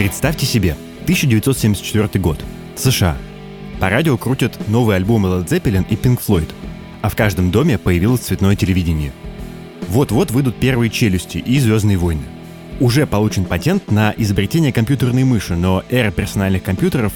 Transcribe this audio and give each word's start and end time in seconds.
Представьте 0.00 0.46
себе, 0.46 0.78
1974 1.02 2.08
год, 2.22 2.42
США. 2.74 3.18
По 3.80 3.90
радио 3.90 4.16
крутят 4.16 4.58
новые 4.66 4.96
альбомы 4.96 5.28
Led 5.28 5.46
Zeppelin 5.46 5.84
и 5.90 5.94
Pink 5.94 6.22
Floyd, 6.26 6.48
а 7.02 7.10
в 7.10 7.16
каждом 7.16 7.50
доме 7.50 7.76
появилось 7.76 8.22
цветное 8.22 8.56
телевидение. 8.56 9.12
Вот-вот 9.88 10.30
выйдут 10.30 10.56
первые 10.56 10.88
челюсти 10.88 11.36
и 11.36 11.58
Звездные 11.58 11.98
войны. 11.98 12.22
Уже 12.80 13.06
получен 13.06 13.44
патент 13.44 13.90
на 13.90 14.14
изобретение 14.16 14.72
компьютерной 14.72 15.24
мыши, 15.24 15.54
но 15.54 15.84
эра 15.90 16.10
персональных 16.10 16.62
компьютеров 16.62 17.12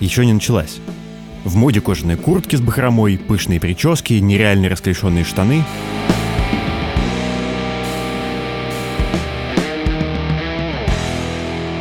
еще 0.00 0.26
не 0.26 0.34
началась. 0.34 0.76
В 1.44 1.56
моде 1.56 1.80
кожаные 1.80 2.18
куртки 2.18 2.56
с 2.56 2.60
бахромой, 2.60 3.16
пышные 3.16 3.60
прически, 3.60 4.12
нереально 4.12 4.68
расклешенные 4.68 5.24
штаны. 5.24 5.64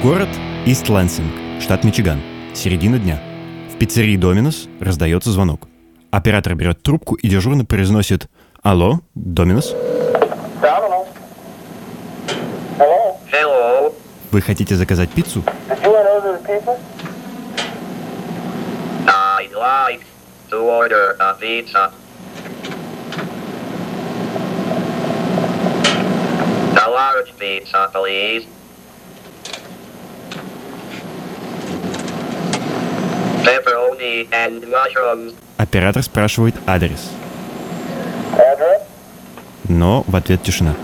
Город 0.01 0.29
Ист-Лансинг, 0.65 1.61
штат 1.61 1.83
Мичиган. 1.83 2.19
Середина 2.55 2.97
дня. 2.97 3.19
В 3.71 3.77
пиццерии 3.77 4.17
Доминос 4.17 4.67
раздается 4.79 5.29
звонок. 5.29 5.67
Оператор 6.09 6.55
берет 6.55 6.81
трубку 6.81 7.13
и 7.13 7.27
дежурно 7.27 7.65
произносит 7.65 8.27
«Алло, 8.63 9.01
Доминос?» 9.13 9.75
Domino's. 10.61 11.07
Hello? 12.79 13.15
Hello. 13.31 13.93
Вы 14.31 14.41
хотите 14.41 14.75
заказать 14.75 15.11
пиццу? 15.11 15.43
Did 15.69 15.83
you 15.83 15.91
want 15.91 16.07
to 16.07 16.13
order 16.15 16.33
the 16.33 16.47
pizza? 16.47 16.79
I'd 19.07 19.53
like 19.53 20.01
to 20.49 20.57
order 20.57 21.15
a 21.19 21.35
pizza. 21.35 21.91
A 26.83 26.89
large 26.89 27.37
pizza, 27.37 27.87
please. 27.93 28.47
Pepperoni 28.47 28.53
and 32.95 33.33
mushrooms. 33.33 33.34
Оператор 35.57 36.03
спрашивает 36.03 36.55
адрес. 36.65 37.11
Но 39.67 40.03
в 40.07 40.15
ответ 40.15 40.43
тишина. 40.43 40.75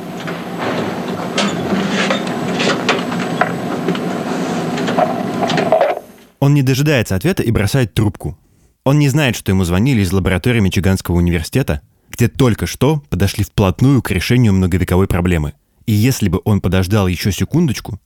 Он 6.39 6.53
не 6.53 6.63
дожидается 6.63 7.15
ответа 7.15 7.43
и 7.43 7.51
бросает 7.51 7.93
трубку. 7.93 8.37
Он 8.83 8.97
не 8.97 9.09
знает, 9.09 9.35
что 9.35 9.51
ему 9.51 9.63
звонили 9.63 10.01
из 10.01 10.11
лаборатории 10.11 10.59
Мичиганского 10.59 11.17
университета, 11.17 11.81
где 12.09 12.27
только 12.27 12.65
что 12.65 13.03
подошли 13.09 13.43
вплотную 13.43 14.01
к 14.01 14.09
решению 14.11 14.53
многовековой 14.53 15.07
проблемы. 15.07 15.53
И 15.85 15.93
если 15.93 16.29
бы 16.29 16.41
он 16.43 16.61
подождал 16.61 17.07
еще 17.07 17.31
секундочку, 17.31 17.99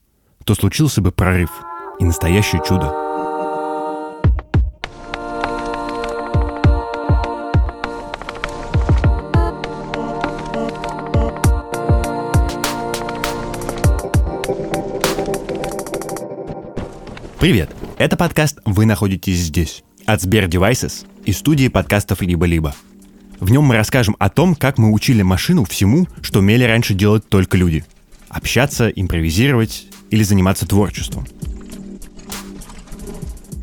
то 0.43 0.53
случился 0.53 1.01
бы 1.01 1.11
прорыв 1.11 1.49
и 1.99 2.03
настоящее 2.03 2.61
чудо. 2.67 3.04
Привет! 17.45 17.69
Это 17.99 18.17
подкаст 18.17 18.57
«Вы 18.65 18.87
находитесь 18.87 19.37
здесь» 19.37 19.83
от 20.07 20.19
Сбер 20.19 20.45
Devices 20.45 21.05
и 21.25 21.31
студии 21.31 21.67
подкастов 21.67 22.23
«Либо-либо». 22.23 22.73
В 23.39 23.51
нем 23.51 23.65
мы 23.65 23.75
расскажем 23.75 24.15
о 24.17 24.31
том, 24.31 24.55
как 24.55 24.79
мы 24.79 24.91
учили 24.91 25.21
машину 25.21 25.63
всему, 25.63 26.07
что 26.23 26.39
умели 26.39 26.63
раньше 26.63 26.95
делать 26.95 27.29
только 27.29 27.55
люди. 27.55 27.85
Общаться, 28.29 28.89
импровизировать 28.89 29.85
или 30.09 30.23
заниматься 30.23 30.67
творчеством. 30.67 31.27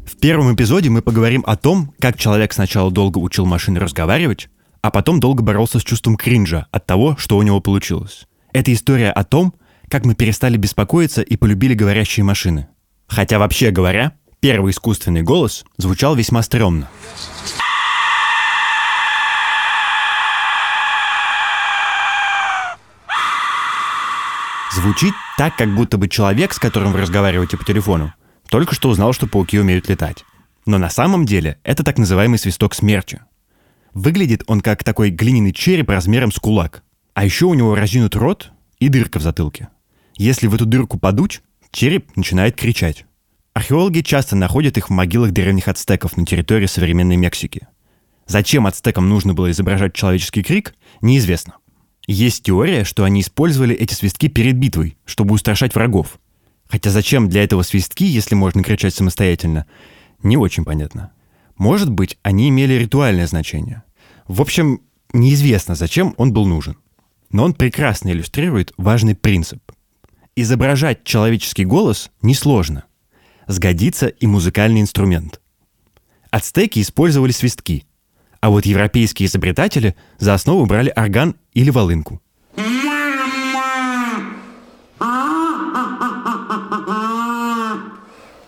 В 0.06 0.16
первом 0.20 0.54
эпизоде 0.54 0.88
мы 0.88 1.02
поговорим 1.02 1.42
о 1.44 1.56
том, 1.56 1.92
как 1.98 2.16
человек 2.16 2.52
сначала 2.52 2.92
долго 2.92 3.18
учил 3.18 3.46
машины 3.46 3.80
разговаривать, 3.80 4.48
а 4.80 4.92
потом 4.92 5.18
долго 5.18 5.42
боролся 5.42 5.80
с 5.80 5.82
чувством 5.82 6.14
кринжа 6.14 6.68
от 6.70 6.86
того, 6.86 7.16
что 7.16 7.36
у 7.36 7.42
него 7.42 7.58
получилось. 7.58 8.28
Это 8.52 8.72
история 8.72 9.10
о 9.10 9.24
том, 9.24 9.54
как 9.88 10.04
мы 10.04 10.14
перестали 10.14 10.56
беспокоиться 10.56 11.20
и 11.20 11.34
полюбили 11.34 11.74
говорящие 11.74 12.22
машины. 12.22 12.68
Хотя, 13.12 13.38
вообще 13.38 13.70
говоря, 13.70 14.12
первый 14.40 14.70
искусственный 14.70 15.20
голос 15.20 15.66
звучал 15.76 16.14
весьма 16.14 16.42
стрёмно. 16.42 16.88
Звучит 24.74 25.12
так, 25.36 25.56
как 25.56 25.74
будто 25.74 25.98
бы 25.98 26.08
человек, 26.08 26.54
с 26.54 26.58
которым 26.58 26.92
вы 26.92 27.02
разговариваете 27.02 27.58
по 27.58 27.64
телефону, 27.66 28.14
только 28.48 28.74
что 28.74 28.88
узнал, 28.88 29.12
что 29.12 29.26
пауки 29.26 29.58
умеют 29.58 29.90
летать. 29.90 30.24
Но 30.64 30.78
на 30.78 30.88
самом 30.88 31.26
деле 31.26 31.58
это 31.64 31.84
так 31.84 31.98
называемый 31.98 32.38
свисток 32.38 32.72
смерти. 32.74 33.20
Выглядит 33.92 34.42
он 34.46 34.62
как 34.62 34.84
такой 34.84 35.10
глиняный 35.10 35.52
череп 35.52 35.90
размером 35.90 36.32
с 36.32 36.38
кулак. 36.38 36.82
А 37.12 37.26
еще 37.26 37.44
у 37.44 37.52
него 37.52 37.74
разинут 37.74 38.16
рот 38.16 38.52
и 38.78 38.88
дырка 38.88 39.18
в 39.18 39.22
затылке. 39.22 39.68
Если 40.16 40.46
в 40.46 40.54
эту 40.54 40.64
дырку 40.64 40.98
подуть, 40.98 41.42
череп 41.72 42.16
начинает 42.16 42.56
кричать. 42.56 43.06
Археологи 43.54 44.00
часто 44.00 44.36
находят 44.36 44.76
их 44.76 44.88
в 44.88 44.92
могилах 44.92 45.32
древних 45.32 45.68
ацтеков 45.68 46.16
на 46.16 46.24
территории 46.24 46.66
современной 46.66 47.16
Мексики. 47.16 47.66
Зачем 48.26 48.66
ацтекам 48.66 49.08
нужно 49.08 49.34
было 49.34 49.50
изображать 49.50 49.94
человеческий 49.94 50.42
крик, 50.42 50.74
неизвестно. 51.00 51.56
Есть 52.06 52.44
теория, 52.44 52.84
что 52.84 53.04
они 53.04 53.20
использовали 53.20 53.74
эти 53.74 53.94
свистки 53.94 54.28
перед 54.28 54.56
битвой, 54.56 54.96
чтобы 55.04 55.34
устрашать 55.34 55.74
врагов. 55.74 56.18
Хотя 56.68 56.90
зачем 56.90 57.28
для 57.28 57.44
этого 57.44 57.62
свистки, 57.62 58.04
если 58.04 58.34
можно 58.34 58.62
кричать 58.62 58.94
самостоятельно, 58.94 59.66
не 60.22 60.36
очень 60.36 60.64
понятно. 60.64 61.12
Может 61.56 61.90
быть, 61.90 62.18
они 62.22 62.48
имели 62.48 62.74
ритуальное 62.74 63.26
значение. 63.26 63.82
В 64.26 64.40
общем, 64.40 64.80
неизвестно, 65.12 65.74
зачем 65.74 66.14
он 66.16 66.32
был 66.32 66.46
нужен. 66.46 66.76
Но 67.30 67.44
он 67.44 67.54
прекрасно 67.54 68.10
иллюстрирует 68.10 68.72
важный 68.76 69.14
принцип. 69.14 69.71
Изображать 70.34 71.04
человеческий 71.04 71.66
голос 71.66 72.10
несложно. 72.22 72.84
Сгодится 73.48 74.06
и 74.06 74.26
музыкальный 74.26 74.80
инструмент. 74.80 75.40
Ацтеки 76.30 76.80
использовали 76.80 77.32
свистки, 77.32 77.84
а 78.40 78.48
вот 78.48 78.64
европейские 78.64 79.26
изобретатели 79.26 79.94
за 80.18 80.32
основу 80.32 80.64
брали 80.64 80.90
орган 80.96 81.36
или 81.52 81.68
волынку. 81.68 82.22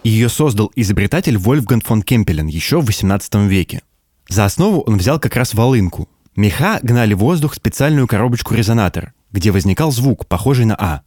Ее 0.03 0.28
создал 0.31 0.72
изобретатель 0.77 1.37
Вольфганг 1.37 1.84
фон 1.84 2.03
Кемпелен 2.03 2.47
еще 2.47 2.81
в 2.81 2.87
18 2.87 3.34
веке. 3.47 3.83
За 4.28 4.47
основу 4.47 4.81
он 4.81 4.97
взял 4.97 5.21
как 5.21 5.37
раз 5.37 5.53
волынку. 5.53 6.09
Меха 6.34 6.78
гнали 6.83 7.12
в 7.12 7.19
воздух 7.19 7.53
в 7.53 7.56
специальную 7.56 8.06
коробочку-резонатор, 8.06 9.12
где 9.33 9.51
возникал 9.51 9.93
звук, 9.93 10.27
похожий 10.27 10.65
на 10.65 10.77
«а». 10.78 11.03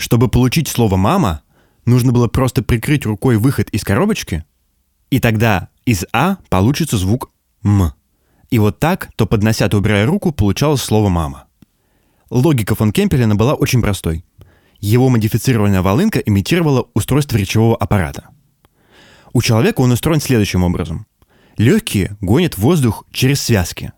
Чтобы 0.00 0.28
получить 0.28 0.66
слово 0.66 0.96
«мама», 0.96 1.42
нужно 1.84 2.10
было 2.10 2.26
просто 2.26 2.62
прикрыть 2.62 3.04
рукой 3.04 3.36
выход 3.36 3.68
из 3.68 3.84
коробочки, 3.84 4.46
и 5.10 5.20
тогда 5.20 5.68
из 5.84 6.06
«а» 6.14 6.38
получится 6.48 6.96
звук 6.96 7.30
«м». 7.62 7.92
И 8.48 8.58
вот 8.58 8.78
так, 8.78 9.10
то 9.16 9.26
поднося, 9.26 9.68
то 9.68 9.76
убирая 9.76 10.06
руку, 10.06 10.32
получалось 10.32 10.80
слово 10.80 11.10
«мама». 11.10 11.48
Логика 12.30 12.74
фон 12.74 12.92
Кемпелена 12.92 13.34
была 13.34 13.52
очень 13.52 13.82
простой. 13.82 14.24
Его 14.78 15.10
модифицированная 15.10 15.82
волынка 15.82 16.18
имитировала 16.20 16.88
устройство 16.94 17.36
речевого 17.36 17.76
аппарата. 17.76 18.30
У 19.34 19.42
человека 19.42 19.82
он 19.82 19.92
устроен 19.92 20.22
следующим 20.22 20.64
образом. 20.64 21.06
Легкие 21.58 22.16
гонят 22.22 22.56
воздух 22.56 23.04
через 23.12 23.42
связки. 23.42 23.92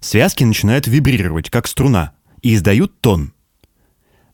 Связки 0.00 0.44
начинают 0.44 0.86
вибрировать, 0.86 1.48
как 1.48 1.66
струна, 1.66 2.12
и 2.42 2.54
издают 2.54 3.00
тон. 3.00 3.32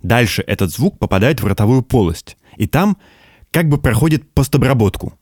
Дальше 0.06 0.44
этот 0.47 0.70
звук 0.70 1.00
попадает 1.00 1.43
в 1.43 1.47
ротовую 1.47 1.82
полость, 1.82 2.37
и 2.56 2.69
там 2.69 2.97
как 3.50 3.69
бы 3.69 3.76
проходит 3.76 4.32
постобработку. 4.35 5.19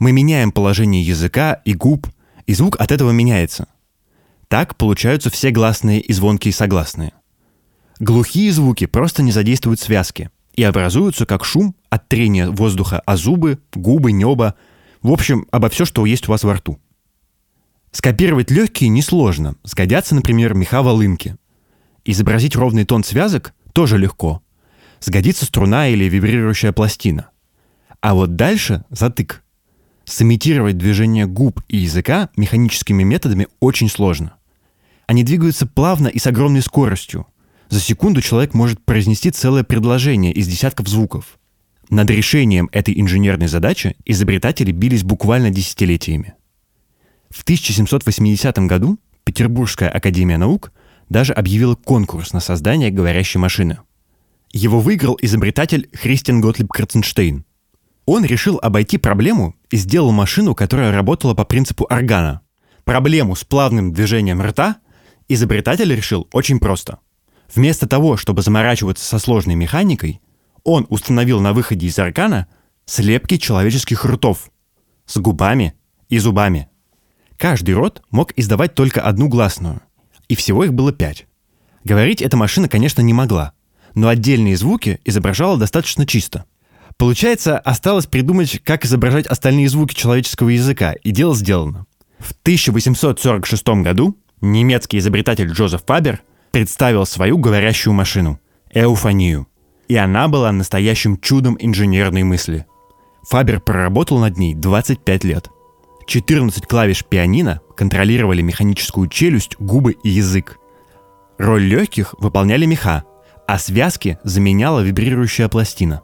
Мы 0.00 0.10
меняем 0.10 0.50
положение 0.50 1.00
языка 1.00 1.60
и 1.64 1.74
губ, 1.74 2.08
и 2.44 2.52
звук 2.52 2.74
от 2.80 2.90
этого 2.90 3.12
меняется. 3.12 3.68
Так 4.48 4.74
получаются 4.74 5.30
все 5.30 5.52
гласные 5.52 6.00
и 6.00 6.12
звонкие 6.12 6.52
согласные. 6.52 7.12
Глухие 8.00 8.50
звуки 8.50 8.86
просто 8.86 9.22
не 9.22 9.30
задействуют 9.30 9.78
связки 9.78 10.28
и 10.54 10.64
образуются 10.64 11.24
как 11.24 11.44
шум 11.44 11.76
от 11.88 12.08
трения 12.08 12.50
воздуха 12.50 12.98
о 13.06 13.16
зубы, 13.16 13.60
губы, 13.76 14.10
небо, 14.10 14.56
в 15.02 15.12
общем, 15.12 15.46
обо 15.52 15.68
все, 15.68 15.84
что 15.84 16.04
есть 16.04 16.26
у 16.26 16.32
вас 16.32 16.42
во 16.42 16.54
рту. 16.54 16.80
Скопировать 17.92 18.50
легкие 18.50 18.88
несложно, 18.88 19.54
сгодятся, 19.62 20.16
например, 20.16 20.54
меха 20.54 20.82
волынки. 20.82 21.36
Изобразить 22.04 22.56
ровный 22.56 22.84
тон 22.84 23.04
связок 23.04 23.54
тоже 23.76 23.98
легко. 23.98 24.42
Сгодится 25.00 25.44
струна 25.44 25.88
или 25.88 26.06
вибрирующая 26.06 26.72
пластина. 26.72 27.28
А 28.00 28.14
вот 28.14 28.34
дальше 28.34 28.84
затык. 28.88 29.44
Сымитировать 30.06 30.78
движение 30.78 31.26
губ 31.26 31.60
и 31.68 31.76
языка 31.76 32.30
механическими 32.38 33.02
методами 33.02 33.48
очень 33.60 33.90
сложно. 33.90 34.36
Они 35.06 35.24
двигаются 35.24 35.66
плавно 35.66 36.08
и 36.08 36.18
с 36.18 36.26
огромной 36.26 36.62
скоростью. 36.62 37.26
За 37.68 37.78
секунду 37.78 38.22
человек 38.22 38.54
может 38.54 38.82
произнести 38.82 39.30
целое 39.30 39.62
предложение 39.62 40.32
из 40.32 40.48
десятков 40.48 40.88
звуков. 40.88 41.38
Над 41.90 42.08
решением 42.08 42.70
этой 42.72 42.98
инженерной 42.98 43.48
задачи 43.48 43.94
изобретатели 44.06 44.72
бились 44.72 45.02
буквально 45.04 45.50
десятилетиями. 45.50 46.32
В 47.28 47.42
1780 47.42 48.56
году 48.60 48.98
Петербургская 49.24 49.90
академия 49.90 50.38
наук 50.38 50.72
даже 51.08 51.32
объявила 51.32 51.74
конкурс 51.74 52.32
на 52.32 52.40
создание 52.40 52.90
говорящей 52.90 53.40
машины. 53.40 53.78
Его 54.52 54.80
выиграл 54.80 55.18
изобретатель 55.20 55.88
Христиан 55.92 56.40
Готлиб 56.40 56.68
Краценштейн. 56.72 57.44
Он 58.06 58.24
решил 58.24 58.58
обойти 58.62 58.98
проблему 58.98 59.56
и 59.70 59.76
сделал 59.76 60.12
машину, 60.12 60.54
которая 60.54 60.92
работала 60.92 61.34
по 61.34 61.44
принципу 61.44 61.86
органа. 61.90 62.40
Проблему 62.84 63.34
с 63.34 63.44
плавным 63.44 63.92
движением 63.92 64.40
рта 64.40 64.76
изобретатель 65.28 65.92
решил 65.92 66.28
очень 66.32 66.60
просто. 66.60 66.98
Вместо 67.52 67.88
того, 67.88 68.16
чтобы 68.16 68.42
заморачиваться 68.42 69.04
со 69.04 69.18
сложной 69.18 69.56
механикой, 69.56 70.20
он 70.62 70.86
установил 70.88 71.40
на 71.40 71.52
выходе 71.52 71.86
из 71.86 71.98
органа 71.98 72.48
слепки 72.86 73.38
человеческих 73.38 74.04
ртов 74.04 74.50
с 75.04 75.16
губами 75.18 75.74
и 76.08 76.18
зубами. 76.18 76.68
Каждый 77.36 77.74
рот 77.74 78.02
мог 78.10 78.32
издавать 78.36 78.74
только 78.74 79.02
одну 79.02 79.28
гласную, 79.28 79.82
и 80.28 80.34
всего 80.34 80.64
их 80.64 80.74
было 80.74 80.92
пять. 80.92 81.26
Говорить 81.84 82.22
эта 82.22 82.36
машина, 82.36 82.68
конечно, 82.68 83.00
не 83.00 83.12
могла, 83.12 83.52
но 83.94 84.08
отдельные 84.08 84.56
звуки 84.56 85.00
изображала 85.04 85.56
достаточно 85.56 86.06
чисто– 86.06 86.44
Получается, 86.98 87.58
осталось 87.58 88.06
придумать, 88.06 88.60
как 88.64 88.84
изображать 88.86 89.26
остальные 89.26 89.68
звуки 89.68 89.94
человеческого 89.94 90.48
языка, 90.48 90.92
и 90.92 91.10
дело 91.10 91.34
сделано. 91.34 91.86
В 92.18 92.32
1846 92.42 93.68
году 93.82 94.16
немецкий 94.40 94.98
изобретатель 94.98 95.48
Джозеф 95.48 95.82
Фабер 95.86 96.22
представил 96.52 97.04
свою 97.04 97.36
говорящую 97.36 97.92
машину– 97.92 98.40
эуфонию. 98.72 99.46
И 99.88 99.96
она 99.96 100.26
была 100.28 100.50
настоящим 100.52 101.18
чудом 101.20 101.56
инженерной 101.60 102.22
мысли. 102.22 102.64
Фабер 103.28 103.60
проработал 103.60 104.18
над 104.18 104.38
ней 104.38 104.54
25 104.54 105.24
лет. 105.24 105.50
14 106.06 106.66
клавиш 106.66 107.04
пианино 107.04 107.60
контролировали 107.76 108.40
механическую 108.40 109.08
челюсть, 109.08 109.56
губы 109.58 109.92
и 110.02 110.08
язык. 110.08 110.58
Роль 111.36 111.64
легких 111.64 112.14
выполняли 112.18 112.64
меха, 112.64 113.04
а 113.46 113.58
связки 113.58 114.18
заменяла 114.22 114.80
вибрирующая 114.80 115.48
пластина. 115.48 116.02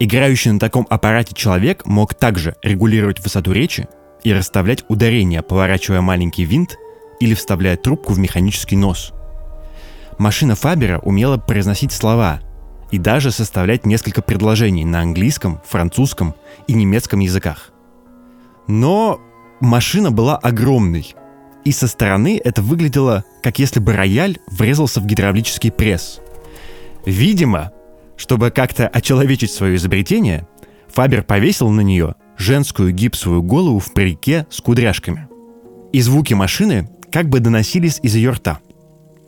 Играющий 0.00 0.50
на 0.50 0.60
таком 0.60 0.86
аппарате 0.90 1.34
человек 1.34 1.86
мог 1.86 2.14
также 2.14 2.56
регулировать 2.62 3.20
высоту 3.20 3.52
речи 3.52 3.88
и 4.22 4.32
расставлять 4.32 4.84
ударения, 4.88 5.42
поворачивая 5.42 6.00
маленький 6.00 6.44
винт 6.44 6.76
или 7.20 7.34
вставляя 7.34 7.76
трубку 7.76 8.12
в 8.12 8.18
механический 8.18 8.76
нос. 8.76 9.12
Машина 10.18 10.56
Фабера 10.56 10.98
умела 10.98 11.36
произносить 11.36 11.92
слова 11.92 12.40
и 12.90 12.98
даже 12.98 13.30
составлять 13.30 13.86
несколько 13.86 14.20
предложений 14.20 14.84
на 14.84 15.00
английском, 15.00 15.60
французском 15.64 16.34
и 16.66 16.74
немецком 16.74 17.20
языках. 17.20 17.70
Но 18.66 19.20
машина 19.60 20.10
была 20.10 20.36
огромной, 20.36 21.14
и 21.64 21.72
со 21.72 21.86
стороны 21.86 22.40
это 22.42 22.62
выглядело, 22.62 23.24
как 23.42 23.58
если 23.58 23.80
бы 23.80 23.92
рояль 23.92 24.38
врезался 24.46 25.00
в 25.00 25.06
гидравлический 25.06 25.70
пресс. 25.70 26.20
Видимо, 27.04 27.72
чтобы 28.16 28.50
как-то 28.50 28.88
очеловечить 28.88 29.52
свое 29.52 29.76
изобретение, 29.76 30.46
Фабер 30.92 31.22
повесил 31.22 31.68
на 31.70 31.82
нее 31.82 32.14
женскую 32.36 32.92
гипсовую 32.92 33.42
голову 33.42 33.78
в 33.78 33.92
парике 33.92 34.46
с 34.50 34.60
кудряшками. 34.60 35.28
И 35.92 36.00
звуки 36.00 36.34
машины 36.34 36.88
как 37.10 37.28
бы 37.28 37.40
доносились 37.40 38.00
из 38.02 38.14
ее 38.14 38.30
рта. 38.30 38.60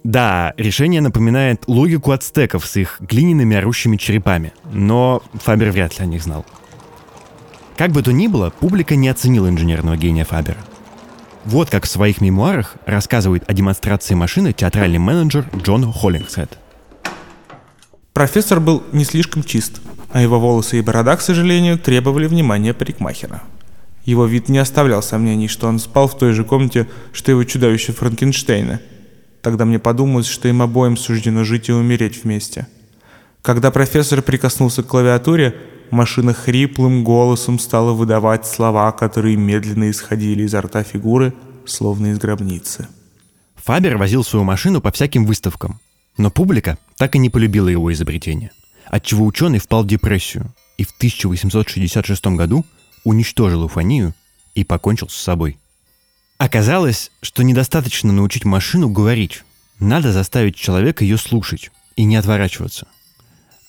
Да, 0.02 0.54
решение 0.56 1.00
напоминает 1.00 1.64
логику 1.66 2.12
ацтеков 2.12 2.64
с 2.64 2.76
их 2.76 3.00
глиняными 3.00 3.56
орущими 3.56 3.96
черепами, 3.96 4.52
но 4.72 5.22
Фабер 5.34 5.72
вряд 5.72 5.98
ли 5.98 6.04
о 6.04 6.06
них 6.06 6.22
знал. 6.22 6.46
Как 7.80 7.92
бы 7.92 8.02
то 8.02 8.12
ни 8.12 8.26
было, 8.26 8.50
публика 8.50 8.94
не 8.94 9.08
оценила 9.08 9.48
инженерного 9.48 9.96
гения 9.96 10.26
Фабера. 10.26 10.58
Вот 11.46 11.70
как 11.70 11.86
в 11.86 11.88
своих 11.88 12.20
мемуарах 12.20 12.74
рассказывает 12.84 13.42
о 13.46 13.54
демонстрации 13.54 14.12
машины 14.12 14.52
театральный 14.52 14.98
менеджер 14.98 15.46
Джон 15.56 15.90
Холлингсхед– 15.90 16.58
Профессор 18.12 18.60
был 18.60 18.82
не 18.92 19.06
слишком 19.06 19.42
чист, 19.42 19.80
а 20.12 20.20
его 20.20 20.38
волосы 20.38 20.78
и 20.78 20.82
борода, 20.82 21.16
к 21.16 21.22
сожалению, 21.22 21.78
требовали 21.78 22.26
внимания 22.26 22.74
парикмахера. 22.74 23.42
Его 24.04 24.26
вид 24.26 24.50
не 24.50 24.58
оставлял 24.58 25.02
сомнений, 25.02 25.48
что 25.48 25.66
он 25.66 25.78
спал 25.78 26.06
в 26.06 26.18
той 26.18 26.34
же 26.34 26.44
комнате, 26.44 26.86
что 27.14 27.30
его 27.30 27.44
чудовище 27.44 27.94
Франкенштейна. 27.94 28.82
Тогда 29.40 29.64
мне 29.64 29.78
подумалось, 29.78 30.26
что 30.26 30.48
им 30.48 30.60
обоим 30.60 30.98
суждено 30.98 31.44
жить 31.44 31.70
и 31.70 31.72
умереть 31.72 32.24
вместе. 32.24 32.66
Когда 33.40 33.70
профессор 33.70 34.20
прикоснулся 34.20 34.82
к 34.82 34.88
клавиатуре, 34.88 35.54
машина 35.90 36.34
хриплым 36.34 37.04
голосом 37.04 37.58
стала 37.58 37.92
выдавать 37.92 38.46
слова, 38.46 38.92
которые 38.92 39.36
медленно 39.36 39.90
исходили 39.90 40.44
изо 40.44 40.60
рта 40.60 40.82
фигуры, 40.82 41.34
словно 41.66 42.08
из 42.08 42.18
гробницы. 42.18 42.88
Фабер 43.56 43.96
возил 43.96 44.24
свою 44.24 44.44
машину 44.44 44.80
по 44.80 44.90
всяким 44.90 45.24
выставкам, 45.24 45.80
но 46.16 46.30
публика 46.30 46.78
так 46.96 47.14
и 47.14 47.18
не 47.18 47.30
полюбила 47.30 47.68
его 47.68 47.92
изобретение, 47.92 48.52
отчего 48.86 49.24
ученый 49.24 49.58
впал 49.58 49.84
в 49.84 49.86
депрессию 49.86 50.52
и 50.78 50.84
в 50.84 50.90
1866 50.96 52.26
году 52.28 52.64
уничтожил 53.04 53.64
эуфонию 53.64 54.14
и 54.54 54.64
покончил 54.64 55.08
с 55.08 55.16
собой. 55.16 55.58
Оказалось, 56.38 57.10
что 57.20 57.42
недостаточно 57.42 58.12
научить 58.12 58.44
машину 58.44 58.88
говорить, 58.88 59.44
надо 59.78 60.12
заставить 60.12 60.56
человека 60.56 61.04
ее 61.04 61.18
слушать 61.18 61.70
и 61.96 62.04
не 62.04 62.16
отворачиваться. 62.16 62.86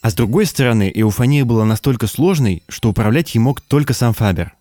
А 0.01 0.09
с 0.09 0.15
другой 0.15 0.45
стороны, 0.45 0.91
эуфония 0.93 1.45
была 1.45 1.65
настолько 1.65 2.07
сложной, 2.07 2.63
что 2.67 2.89
управлять 2.89 3.35
ей 3.35 3.41
мог 3.41 3.61
только 3.61 3.93
сам 3.93 4.13
Фабер. 4.13 4.53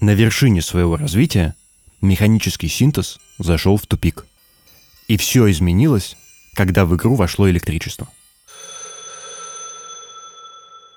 На 0.00 0.14
вершине 0.14 0.62
своего 0.62 0.96
развития 0.96 1.54
механический 2.00 2.68
синтез 2.68 3.18
зашел 3.38 3.76
в 3.76 3.86
тупик. 3.86 4.26
И 5.08 5.16
все 5.16 5.50
изменилось 5.50 6.16
когда 6.56 6.86
в 6.86 6.96
игру 6.96 7.14
вошло 7.14 7.48
электричество. 7.48 8.08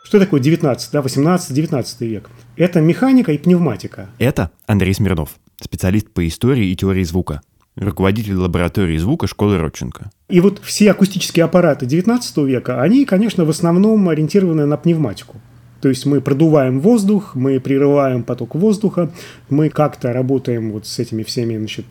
Что 0.03 0.19
такое 0.19 0.39
19, 0.39 0.91
да, 0.91 1.03
18, 1.03 1.53
19 1.53 2.01
век? 2.01 2.29
Это 2.55 2.81
механика 2.81 3.31
и 3.31 3.37
пневматика. 3.37 4.09
Это 4.17 4.49
Андрей 4.65 4.95
Смирнов, 4.95 5.35
специалист 5.61 6.09
по 6.09 6.27
истории 6.27 6.69
и 6.69 6.75
теории 6.75 7.03
звука, 7.03 7.41
руководитель 7.79 8.35
лаборатории 8.35 8.97
звука 8.97 9.27
школы 9.27 9.57
Родченко. 9.57 10.11
И 10.29 10.39
вот 10.41 10.59
все 10.63 10.91
акустические 10.91 11.45
аппараты 11.45 11.85
19 11.85 12.37
века, 12.39 12.81
они, 12.81 13.05
конечно, 13.05 13.45
в 13.45 13.49
основном 13.49 14.07
ориентированы 14.09 14.65
на 14.65 14.77
пневматику. 14.77 15.37
То 15.81 15.87
есть 15.87 16.05
мы 16.05 16.19
продуваем 16.19 16.81
воздух, 16.81 17.35
мы 17.35 17.59
прерываем 17.61 18.23
поток 18.23 18.55
воздуха, 18.55 19.11
мы 19.49 19.69
как-то 19.69 20.11
работаем 20.11 20.71
вот 20.73 20.85
с 20.85 20.99
этими 20.99 21.23
всеми 21.23 21.57
значит, 21.57 21.85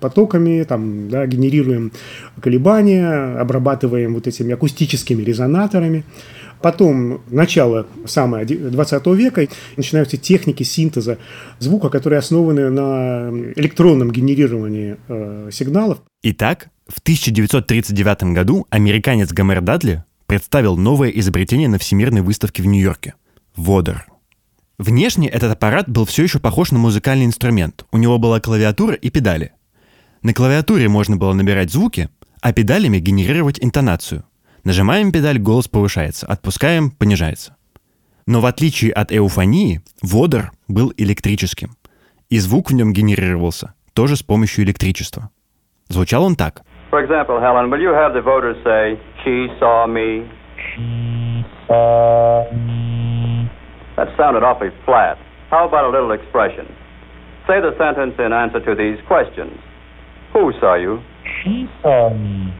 потоками, 0.00 0.62
там, 0.62 1.10
да, 1.10 1.26
генерируем 1.26 1.92
колебания, 2.40 3.38
обрабатываем 3.38 4.14
вот 4.14 4.26
этими 4.26 4.54
акустическими 4.54 5.22
резонаторами. 5.22 6.04
Потом, 6.64 7.20
начало 7.28 7.86
самое 8.06 8.46
20 8.46 9.06
века, 9.08 9.46
начинаются 9.76 10.16
техники 10.16 10.62
синтеза 10.62 11.18
звука, 11.58 11.90
которые 11.90 12.20
основаны 12.20 12.70
на 12.70 13.28
электронном 13.54 14.10
генерировании 14.10 14.96
э, 15.06 15.50
сигналов. 15.52 15.98
Итак, 16.22 16.70
в 16.88 17.00
1939 17.00 18.32
году 18.32 18.66
американец 18.70 19.30
Гомер 19.30 19.60
Дадли 19.60 20.04
представил 20.24 20.78
новое 20.78 21.10
изобретение 21.10 21.68
на 21.68 21.78
Всемирной 21.78 22.22
выставке 22.22 22.62
в 22.62 22.66
Нью-Йорке– 22.66 23.12
Водор. 23.56 24.06
Внешне 24.78 25.28
этот 25.28 25.52
аппарат 25.52 25.86
был 25.86 26.06
все 26.06 26.22
еще 26.22 26.38
похож 26.38 26.70
на 26.70 26.78
музыкальный 26.78 27.26
инструмент. 27.26 27.84
У 27.92 27.98
него 27.98 28.16
была 28.16 28.40
клавиатура 28.40 28.94
и 28.94 29.10
педали. 29.10 29.52
На 30.22 30.32
клавиатуре 30.32 30.88
можно 30.88 31.16
было 31.16 31.34
набирать 31.34 31.70
звуки, 31.70 32.08
а 32.40 32.54
педалями 32.54 33.00
генерировать 33.00 33.62
интонацию. 33.62 34.24
Нажимаем 34.64 35.12
педаль, 35.12 35.38
голос 35.38 35.68
повышается, 35.68 36.26
отпускаем, 36.26 36.90
понижается. 36.90 37.54
Но 38.26 38.40
в 38.40 38.46
отличие 38.46 38.92
от 38.92 39.12
эуфонии, 39.12 39.82
водор 40.02 40.52
был 40.68 40.90
электрическим. 40.96 41.76
И 42.30 42.38
звук 42.38 42.70
в 42.70 42.74
нем 42.74 42.94
генерировался 42.94 43.74
тоже 43.92 44.16
с 44.16 44.22
помощью 44.22 44.64
электричества. 44.64 45.28
Звучал 45.88 46.24
он 46.24 46.34
так. 46.34 46.62
For 46.90 47.04
example, 47.04 47.40
Helen, 47.40 47.68
will 47.70 47.80
you 47.80 47.92
have 47.92 48.14
the 48.14 48.22
voters 48.22 48.56
say, 48.64 48.98
she 49.22 49.48
saw 49.60 49.86
me? 49.86 50.26
She 50.56 51.44
saw 51.66 52.50
me. 52.52 53.50
That 53.96 54.08
sounded 54.16 54.42
awfully 54.42 54.70
flat. 54.86 55.18
How 55.50 55.68
about 55.68 55.84
a 55.84 55.90
little 55.90 56.12
expression? 56.12 56.66
Say 57.46 57.60
the 57.60 57.76
sentence 57.76 58.14
in 58.18 58.32
answer 58.32 58.60
to 58.60 58.74
these 58.74 58.96
questions. 59.06 59.52
Who 60.32 60.52
saw 60.58 60.76
you? 60.76 61.02
She 61.42 61.68
saw 61.82 62.14
me. 62.14 62.54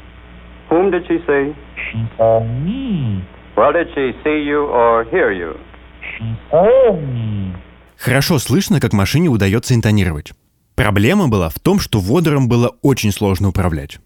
Whom 0.75 0.91
did 0.91 1.07
she 1.07 1.19
see? 1.25 1.55
She 1.87 2.01
saw 2.17 2.41
me. 2.41 3.23
Well, 3.57 3.73
did 3.73 3.89
she 3.95 4.07
see 4.25 4.43
you 4.51 4.63
or 4.67 5.05
hear 5.05 5.31
you? 5.31 5.53
She 6.01 6.27
saw 6.51 6.93
me. 6.93 7.55
Хорошо 7.97 8.41
слышно, 8.41 8.81
как 8.81 8.93
машине 8.93 9.29
удается 9.29 9.75
интонировать. 9.75 10.33
Проблема 10.75 11.29
была 11.29 11.49
в 11.49 11.61
том, 11.61 11.79
что 11.79 12.01
водором 12.01 12.49
было 12.49 12.75
очень 12.83 13.13
сложно 13.13 13.51
управлять. 13.51 14.01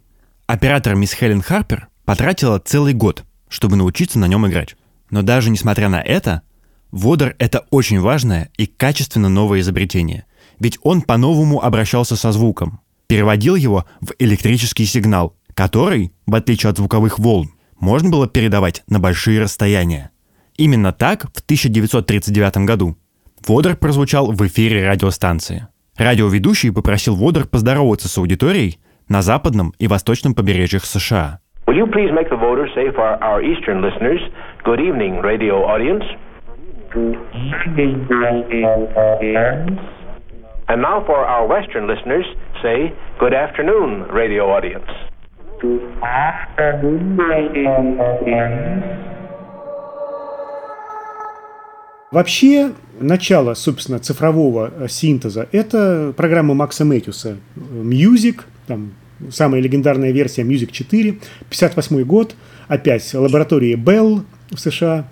Оператор 0.46 0.94
мисс 0.94 1.14
Хелен 1.14 1.40
Харпер 1.40 1.88
потратила 2.04 2.58
целый 2.58 2.92
год, 2.92 3.24
чтобы 3.48 3.76
научиться 3.76 4.18
на 4.18 4.26
нем 4.28 4.46
играть. 4.46 4.76
Но 5.10 5.22
даже 5.22 5.48
несмотря 5.48 5.88
на 5.88 6.02
это, 6.02 6.42
Водор— 6.90 7.34
это 7.38 7.66
очень 7.70 8.00
важное 8.00 8.50
и 8.56 8.66
качественно 8.66 9.28
новое 9.28 9.60
изобретение. 9.60 10.24
Ведь 10.58 10.78
он 10.82 11.02
по-новому 11.02 11.62
обращался 11.62 12.16
со 12.16 12.32
звуком, 12.32 12.80
переводил 13.06 13.56
его 13.56 13.84
в 14.00 14.12
электрический 14.18 14.86
сигнал, 14.86 15.34
который, 15.58 16.12
в 16.24 16.36
отличие 16.36 16.70
от 16.70 16.76
звуковых 16.76 17.18
волн, 17.18 17.48
можно 17.80 18.10
было 18.10 18.28
передавать 18.28 18.84
на 18.88 19.00
большие 19.00 19.42
расстояния. 19.42 20.12
Именно 20.56 20.92
так 20.92 21.22
в 21.34 21.40
1939 21.40 22.58
году 22.58 22.96
Водор 23.44 23.74
прозвучал 23.74 24.30
в 24.30 24.40
эфире 24.46 24.88
радиостанции. 24.88 25.66
Радиоведущий 25.96 26.72
попросил 26.72 27.16
Водор 27.16 27.48
поздороваться 27.48 28.08
с 28.08 28.16
аудиторией 28.18 28.78
на 29.08 29.20
западном 29.20 29.74
и 29.80 29.88
восточном 29.88 30.32
побережьях 30.36 30.84
США. 30.84 31.40
And 40.70 40.82
now 40.82 41.02
for 41.08 41.24
our 41.24 41.46
Western 41.48 41.86
listeners, 41.88 42.26
say, 42.62 42.92
good 43.18 43.32
afternoon, 43.32 44.06
radio 44.12 44.52
audience. 44.52 44.90
Вообще, 52.10 52.72
начало, 53.00 53.54
собственно, 53.54 53.98
цифрового 53.98 54.72
э, 54.74 54.88
синтеза– 54.88 55.48
это 55.52 56.14
программа 56.16 56.54
Макса 56.54 56.84
Мэтьюса 56.84 57.36
Music, 57.56 58.40
там 58.66 58.92
самая 59.30 59.60
легендарная 59.60 60.12
версия 60.12 60.42
Music 60.42 60.70
4, 60.70 61.18
58 61.50 62.02
год, 62.04 62.34
опять 62.68 63.12
лаборатории 63.12 63.76
Bell 63.76 64.22
в 64.50 64.58
США. 64.58 65.08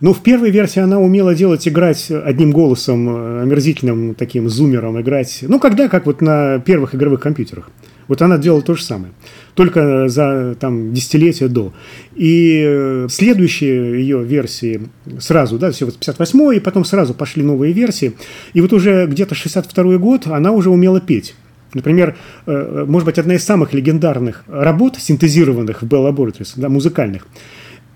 Но 0.00 0.12
в 0.12 0.22
первой 0.22 0.50
версии 0.50 0.80
она 0.80 0.98
умела 0.98 1.32
делать, 1.32 1.68
играть 1.68 2.10
одним 2.10 2.50
голосом, 2.50 3.08
э, 3.08 3.42
омерзительным 3.42 4.16
таким 4.16 4.48
зумером, 4.48 5.00
играть, 5.00 5.44
ну, 5.46 5.60
когда, 5.60 5.88
как 5.88 6.06
вот 6.06 6.20
на 6.20 6.58
первых 6.58 6.96
игровых 6.96 7.20
компьютерах. 7.20 7.70
Вот 8.08 8.20
она 8.20 8.36
делала 8.36 8.62
то 8.62 8.74
же 8.74 8.82
самое, 8.82 9.12
только 9.54 10.08
за 10.08 10.56
там, 10.58 10.92
десятилетия 10.92 11.48
до. 11.48 11.72
И 12.14 12.62
э, 12.64 13.06
следующие 13.10 14.00
ее 14.00 14.22
версии 14.24 14.82
сразу, 15.18 15.58
да, 15.58 15.70
все 15.70 15.84
вот 15.84 15.96
58 15.96 16.54
и 16.56 16.60
потом 16.60 16.84
сразу 16.84 17.14
пошли 17.14 17.42
новые 17.42 17.72
версии. 17.72 18.14
И 18.54 18.60
вот 18.60 18.72
уже 18.72 19.06
где-то 19.06 19.34
62 19.34 19.98
год 19.98 20.26
она 20.26 20.52
уже 20.52 20.70
умела 20.70 21.00
петь. 21.00 21.34
Например, 21.74 22.16
э, 22.46 22.84
может 22.86 23.06
быть, 23.06 23.18
одна 23.18 23.34
из 23.34 23.44
самых 23.44 23.72
легендарных 23.72 24.44
работ, 24.46 24.96
синтезированных 24.98 25.82
в 25.82 25.86
Bell 25.86 26.10
Laboratories, 26.10 26.52
да, 26.56 26.68
музыкальных, 26.68 27.26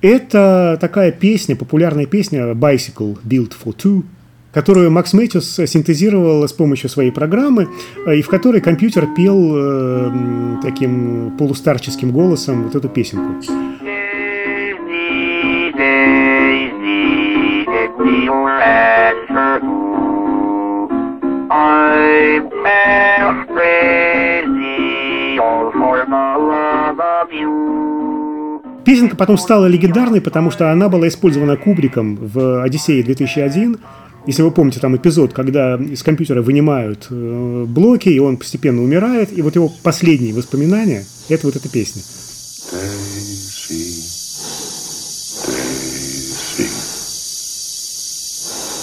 это 0.02 0.76
такая 0.80 1.10
песня, 1.10 1.56
популярная 1.56 2.06
песня 2.06 2.52
Bicycle 2.52 3.18
Built 3.24 3.52
for 3.62 3.74
Two, 3.74 4.04
которую 4.56 4.90
Макс 4.90 5.12
Мэтьюс 5.12 5.60
синтезировал 5.66 6.48
с 6.48 6.52
помощью 6.54 6.88
своей 6.88 7.10
программы, 7.10 7.68
э, 8.06 8.16
и 8.16 8.22
в 8.22 8.28
которой 8.28 8.62
компьютер 8.62 9.06
пел 9.14 9.52
э, 9.54 10.10
таким 10.62 11.36
полустарческим 11.36 12.10
голосом 12.10 12.62
вот 12.62 12.74
эту 12.74 12.88
песенку. 12.88 13.34
Песенка 28.86 29.16
потом 29.16 29.36
стала 29.36 29.66
легендарной, 29.66 30.22
потому 30.22 30.50
что 30.50 30.72
она 30.72 30.88
была 30.88 31.08
использована 31.08 31.58
Кубриком 31.58 32.16
в 32.16 32.62
«Одиссее 32.62 33.02
2001», 33.02 33.78
если 34.26 34.42
вы 34.42 34.50
помните 34.50 34.80
там 34.80 34.96
эпизод, 34.96 35.32
когда 35.32 35.76
из 35.76 36.02
компьютера 36.02 36.42
вынимают 36.42 37.06
э, 37.10 37.64
блоки, 37.68 38.08
и 38.08 38.18
он 38.18 38.36
постепенно 38.36 38.82
умирает, 38.82 39.36
и 39.36 39.42
вот 39.42 39.54
его 39.54 39.72
последние 39.82 40.34
воспоминания– 40.34 41.04
это 41.28 41.46
вот 41.46 41.56
эта 41.56 41.68
песня. 41.68 42.02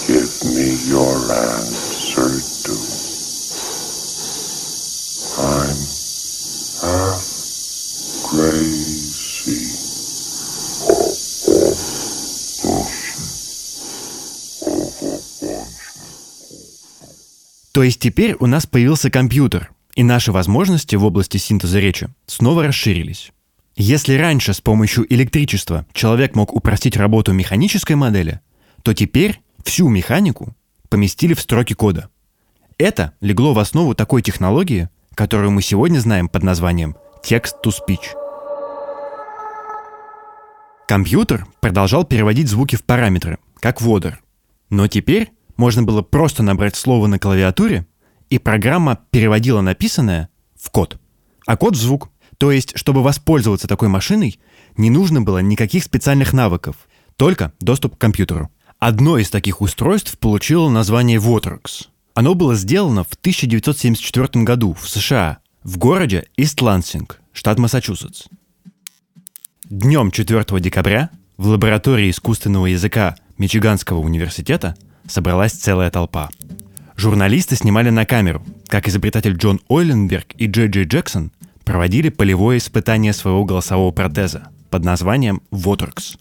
Give 0.06 0.44
me 0.54 0.76
your 0.86 1.16
answer 1.30 1.93
То 17.74 17.82
есть 17.82 17.98
теперь 17.98 18.36
у 18.38 18.46
нас 18.46 18.66
появился 18.66 19.10
компьютер, 19.10 19.72
и 19.96 20.04
наши 20.04 20.30
возможности 20.30 20.94
в 20.94 21.04
области 21.04 21.38
синтеза 21.38 21.80
речи 21.80 22.08
снова 22.24 22.62
расширились. 22.62 23.32
Если 23.74 24.14
раньше 24.14 24.54
с 24.54 24.60
помощью 24.60 25.12
электричества 25.12 25.84
человек 25.92 26.36
мог 26.36 26.54
упростить 26.54 26.96
работу 26.96 27.32
механической 27.32 27.94
модели, 27.94 28.38
то 28.84 28.94
теперь 28.94 29.40
всю 29.64 29.88
механику 29.88 30.54
поместили 30.88 31.34
в 31.34 31.40
строки 31.40 31.72
кода. 31.72 32.10
Это 32.78 33.14
легло 33.20 33.54
в 33.54 33.58
основу 33.58 33.96
такой 33.96 34.22
технологии, 34.22 34.88
которую 35.16 35.50
мы 35.50 35.60
сегодня 35.60 35.98
знаем 35.98 36.28
под 36.28 36.44
названием 36.44 36.94
text-to-speech. 37.28 38.14
Компьютер 40.86 41.44
продолжал 41.60 42.04
переводить 42.04 42.46
звуки 42.46 42.76
в 42.76 42.84
параметры, 42.84 43.38
как 43.58 43.80
водор. 43.80 44.22
Но 44.70 44.86
теперь 44.86 45.32
можно 45.56 45.82
было 45.82 46.02
просто 46.02 46.42
набрать 46.42 46.76
слово 46.76 47.06
на 47.06 47.18
клавиатуре, 47.18 47.86
и 48.30 48.38
программа 48.38 48.98
переводила 49.10 49.60
написанное 49.60 50.28
в 50.60 50.70
код, 50.70 50.98
а 51.46 51.56
код 51.56 51.76
в 51.76 51.80
звук. 51.80 52.10
То 52.38 52.50
есть, 52.50 52.76
чтобы 52.76 53.02
воспользоваться 53.02 53.68
такой 53.68 53.88
машиной, 53.88 54.40
не 54.76 54.90
нужно 54.90 55.22
было 55.22 55.38
никаких 55.38 55.84
специальных 55.84 56.32
навыков, 56.32 56.76
только 57.16 57.52
доступ 57.60 57.96
к 57.96 58.00
компьютеру. 58.00 58.50
Одно 58.78 59.18
из 59.18 59.30
таких 59.30 59.60
устройств 59.60 60.18
получило 60.18 60.68
название 60.68 61.18
Waterx. 61.18 61.86
Оно 62.14 62.34
было 62.34 62.54
сделано 62.54 63.04
в 63.04 63.14
1974 63.14 64.44
году 64.44 64.74
в 64.74 64.88
США, 64.88 65.38
в 65.62 65.78
городе 65.78 66.26
Ист-Лансинг, 66.36 67.20
штат 67.32 67.58
Массачусетс. 67.58 68.24
Днем 69.64 70.10
4 70.10 70.44
декабря 70.60 71.10
в 71.36 71.48
лаборатории 71.48 72.10
искусственного 72.10 72.66
языка 72.66 73.16
Мичиганского 73.38 73.98
университета 73.98 74.76
собралась 75.06 75.52
целая 75.52 75.90
толпа. 75.90 76.28
Журналисты 76.96 77.56
снимали 77.56 77.90
на 77.90 78.06
камеру, 78.06 78.42
как 78.68 78.88
изобретатель 78.88 79.36
Джон 79.36 79.60
Ойленберг 79.68 80.26
и 80.36 80.46
Джей 80.46 80.68
Джей 80.68 80.84
Джексон 80.84 81.32
проводили 81.64 82.08
полевое 82.08 82.58
испытание 82.58 83.12
своего 83.12 83.44
голосового 83.44 83.90
протеза 83.90 84.48
под 84.70 84.84
названием 84.84 85.42
Waterx. 85.50 86.16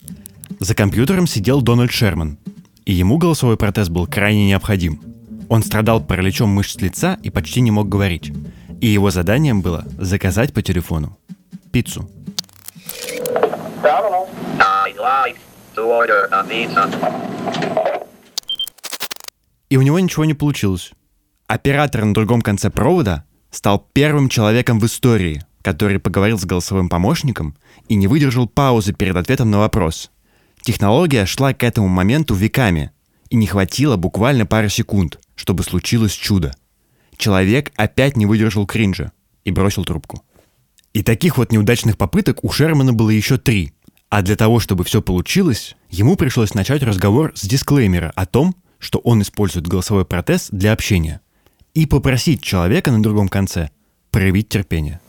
За 0.60 0.76
компьютером 0.76 1.28
сидел 1.28 1.62
Дональд 1.62 1.92
Шерман, 1.92 2.38
и 2.86 2.94
ему 2.94 3.18
голосовой 3.18 3.58
протез 3.58 3.90
был 3.90 4.08
крайне 4.08 4.48
необходим. 4.48 5.02
Он 5.50 5.64
страдал 5.64 6.02
параличом 6.02 6.50
мышц 6.50 6.80
лица 6.82 7.18
и 7.22 7.30
почти 7.30 7.62
не 7.62 7.72
мог 7.72 7.90
говорить. 7.90 8.34
И 8.82 8.88
его 8.88 9.12
заданием 9.12 9.62
было 9.62 9.86
заказать 9.98 10.54
по 10.54 10.62
телефону 10.62 11.18
пиццу. 11.72 12.10
I'd 13.84 14.98
like 14.98 15.38
to 15.76 15.84
order 15.84 16.28
a 16.32 16.44
pizza. 16.44 18.03
И 19.74 19.76
у 19.76 19.82
него 19.82 19.98
ничего 20.00 20.24
не 20.24 20.36
получилось. 20.36 20.92
Оператор 21.48 22.06
на 22.06 22.14
другом 22.14 22.44
конце 22.44 22.70
провода 22.70 23.26
стал 23.50 23.90
первым 23.92 24.30
человеком 24.30 24.80
в 24.80 24.86
истории, 24.86 25.42
который 25.64 25.98
поговорил 25.98 26.38
с 26.38 26.46
голосовым 26.46 26.90
помощником 26.90 27.56
и 27.88 27.96
не 27.96 28.06
выдержал 28.06 28.48
паузы 28.48 28.94
перед 28.94 29.16
ответом 29.16 29.50
на 29.50 29.58
вопрос. 29.58 30.12
Технология 30.62 31.26
шла 31.26 31.56
к 31.56 31.64
этому 31.64 31.88
моменту 31.88 32.36
веками, 32.36 32.92
и 33.32 33.36
не 33.36 33.48
хватило 33.48 33.98
буквально 33.98 34.46
пары 34.46 34.70
секунд, 34.70 35.20
чтобы 35.34 35.64
случилось 35.64 36.14
чудо. 36.14 36.54
Человек 37.18 37.72
опять 37.76 38.16
не 38.16 38.28
выдержал 38.28 38.68
кринжа 38.68 39.12
и 39.44 39.50
бросил 39.50 39.86
трубку. 39.86 40.22
И 40.94 41.02
таких 41.02 41.40
вот 41.40 41.52
неудачных 41.52 41.98
попыток 41.98 42.44
у 42.44 42.52
Шермана 42.52 42.94
было 42.94 43.10
еще 43.10 43.40
три. 43.40 43.74
А 44.10 44.22
для 44.22 44.36
того, 44.36 44.60
чтобы 44.60 44.84
все 44.84 45.02
получилось, 45.02 45.76
ему 45.90 46.16
пришлось 46.16 46.54
начать 46.54 46.84
разговор 46.84 47.32
с 47.34 47.42
дисклеймера 47.48 48.12
о 48.16 48.28
том, 48.28 48.56
что 48.84 49.00
он 49.00 49.22
использует 49.22 49.68
голосовой 49.68 50.06
протез 50.06 50.50
для 50.52 50.74
общения, 50.74 51.22
и 51.74 51.86
попросить 51.86 52.44
человека 52.44 52.92
на 52.92 53.02
другом 53.02 53.30
конце 53.30 53.70
проявить 54.12 54.50
терпение. 54.50 55.00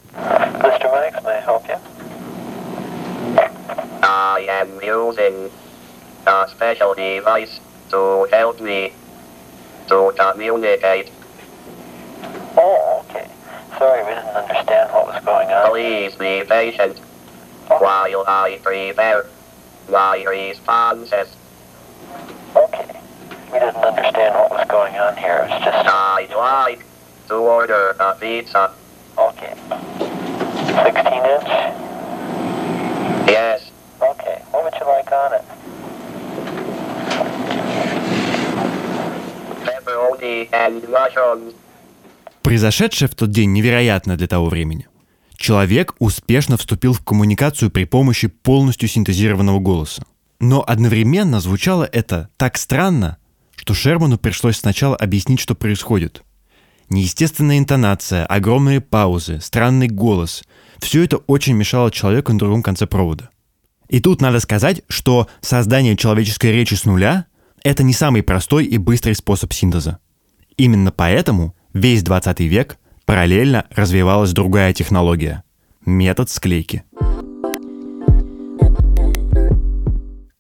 Oh. 12.57 13.05
Sorry, 13.79 14.05
we 14.05 14.11
didn't 14.11 14.29
understand 14.29 14.93
what 14.93 15.07
was 15.09 15.25
going 15.25 15.49
on. 15.49 15.71
Please 15.71 16.15
be 16.15 16.45
patient 16.49 16.99
while 17.67 18.25
I 18.29 18.61
prepare 18.63 19.27
my 19.91 20.23
responses. 20.23 21.35
We 23.55 23.61
didn't 23.61 23.85
understand 23.85 24.35
what 24.35 24.51
was 24.51 24.67
going 24.67 24.95
on 24.97 25.17
here. 25.17 25.47
It 25.47 25.51
was 25.51 25.63
just 25.63 25.87
I'd 25.87 26.35
like 26.35 26.85
to 27.29 27.35
order 27.37 27.95
a 28.01 28.15
pizza. 28.17 28.73
okay. 29.17 29.55
16 30.83 31.25
inch. 31.35 31.51
Yes. 33.29 33.71
Okay. 34.03 34.43
What 34.51 34.65
would 34.65 34.75
you 34.81 34.87
like 34.87 35.11
on 35.13 35.35
it? 35.39 35.45
Pepperoni 39.65 40.49
and 40.53 40.83
mushrooms. 40.89 41.55
Произошедшее 42.43 43.09
в 43.09 43.15
тот 43.15 43.31
день 43.31 43.53
невероятно 43.53 44.17
для 44.17 44.27
того 44.27 44.47
времени. 44.47 44.89
Человек 45.37 45.95
успешно 46.01 46.57
вступил 46.57 46.93
в 46.93 47.05
коммуникацию 47.05 47.71
при 47.71 47.85
помощи 47.85 48.27
полностью 48.27 48.89
синтезированного 48.89 49.61
голоса. 49.61 50.03
Но 50.41 50.65
одновременно 50.67 51.39
звучало 51.41 51.85
это 51.85 52.29
так 52.37 52.59
странно, 52.59 53.17
что 53.57 53.75
Шерману 53.75 54.19
пришлось 54.19 54.59
сначала 54.59 54.97
объяснить, 54.97 55.41
что 55.41 55.55
происходит. 55.55 56.23
Неестественная 56.91 57.59
интонация, 57.59 58.27
огромные 58.27 58.81
паузы, 58.81 59.41
странный 59.41 59.89
голос– 59.89 60.43
все 60.79 61.03
это 61.03 61.17
очень 61.17 61.55
мешало 61.55 61.91
человеку 61.91 62.33
на 62.33 62.39
другом 62.39 62.63
конце 62.63 62.87
провода. 62.87 63.31
И 63.89 64.01
тут 64.01 64.21
надо 64.21 64.41
сказать, 64.41 64.83
что 64.89 65.29
создание 65.41 65.97
человеческой 65.97 66.53
речи 66.53 66.75
с 66.75 66.85
нуля– 66.85 67.27
это 67.63 67.83
не 67.83 67.95
самый 67.95 68.23
простой 68.23 68.67
и 68.67 68.77
быстрый 68.77 69.15
способ 69.15 69.53
синтеза. 69.53 69.99
Именно 70.57 70.93
поэтому 70.93 71.55
весь 71.73 72.03
20 72.03 72.41
век 72.41 72.79
параллельно 73.07 73.67
развивалась 73.71 74.33
другая 74.33 74.73
технология– 74.73 75.43
метод 75.87 76.29
склейки. 76.31 76.85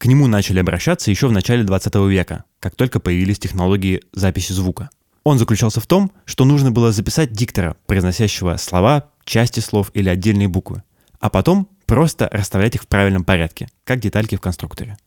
К 0.04 0.06
нему 0.06 0.26
начали 0.26 0.58
обращаться 0.58 1.10
еще 1.10 1.28
в 1.28 1.32
начале 1.32 1.64
20 1.64 1.94
века, 2.10 2.44
как 2.60 2.74
только 2.74 3.00
появились 3.00 3.38
технологии 3.38 4.02
записи 4.12 4.52
звука. 4.52 4.90
Он 5.22 5.38
заключался 5.38 5.80
в 5.80 5.86
том, 5.86 6.12
что 6.26 6.44
нужно 6.44 6.70
было 6.70 6.92
записать 6.92 7.32
диктора, 7.32 7.76
произносящего 7.86 8.58
слова, 8.58 9.08
части 9.24 9.60
слов 9.60 9.90
или 9.94 10.10
отдельные 10.10 10.46
буквы, 10.46 10.82
а 11.20 11.30
потом 11.30 11.70
просто 11.86 12.28
расставлять 12.30 12.74
их 12.74 12.82
в 12.82 12.86
правильном 12.86 13.24
порядке, 13.24 13.70
как 13.84 14.00
детальки 14.00 14.36
в 14.36 14.42
конструкторе. 14.42 14.98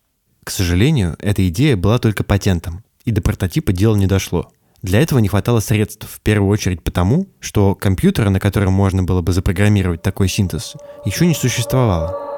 К 0.43 0.49
сожалению, 0.49 1.15
эта 1.19 1.47
идея 1.47 1.77
была 1.77 1.99
только 1.99 2.23
патентом, 2.23 2.83
и 3.05 3.11
до 3.11 3.21
прототипа 3.21 3.73
дело 3.73 3.95
не 3.95 4.07
дошло. 4.07 4.51
Для 4.81 4.99
этого 4.99 5.19
не 5.19 5.27
хватало 5.27 5.59
средств, 5.59 6.09
в 6.09 6.21
первую 6.21 6.49
очередь 6.49 6.81
потому, 6.81 7.27
что 7.39 7.75
компьютера, 7.75 8.31
на 8.31 8.39
котором 8.39 8.73
можно 8.73 9.03
было 9.03 9.21
бы 9.21 9.31
запрограммировать 9.31 10.01
такой 10.01 10.27
синтез, 10.27 10.73
еще 11.05 11.27
не 11.27 11.35
существовало. 11.35 12.36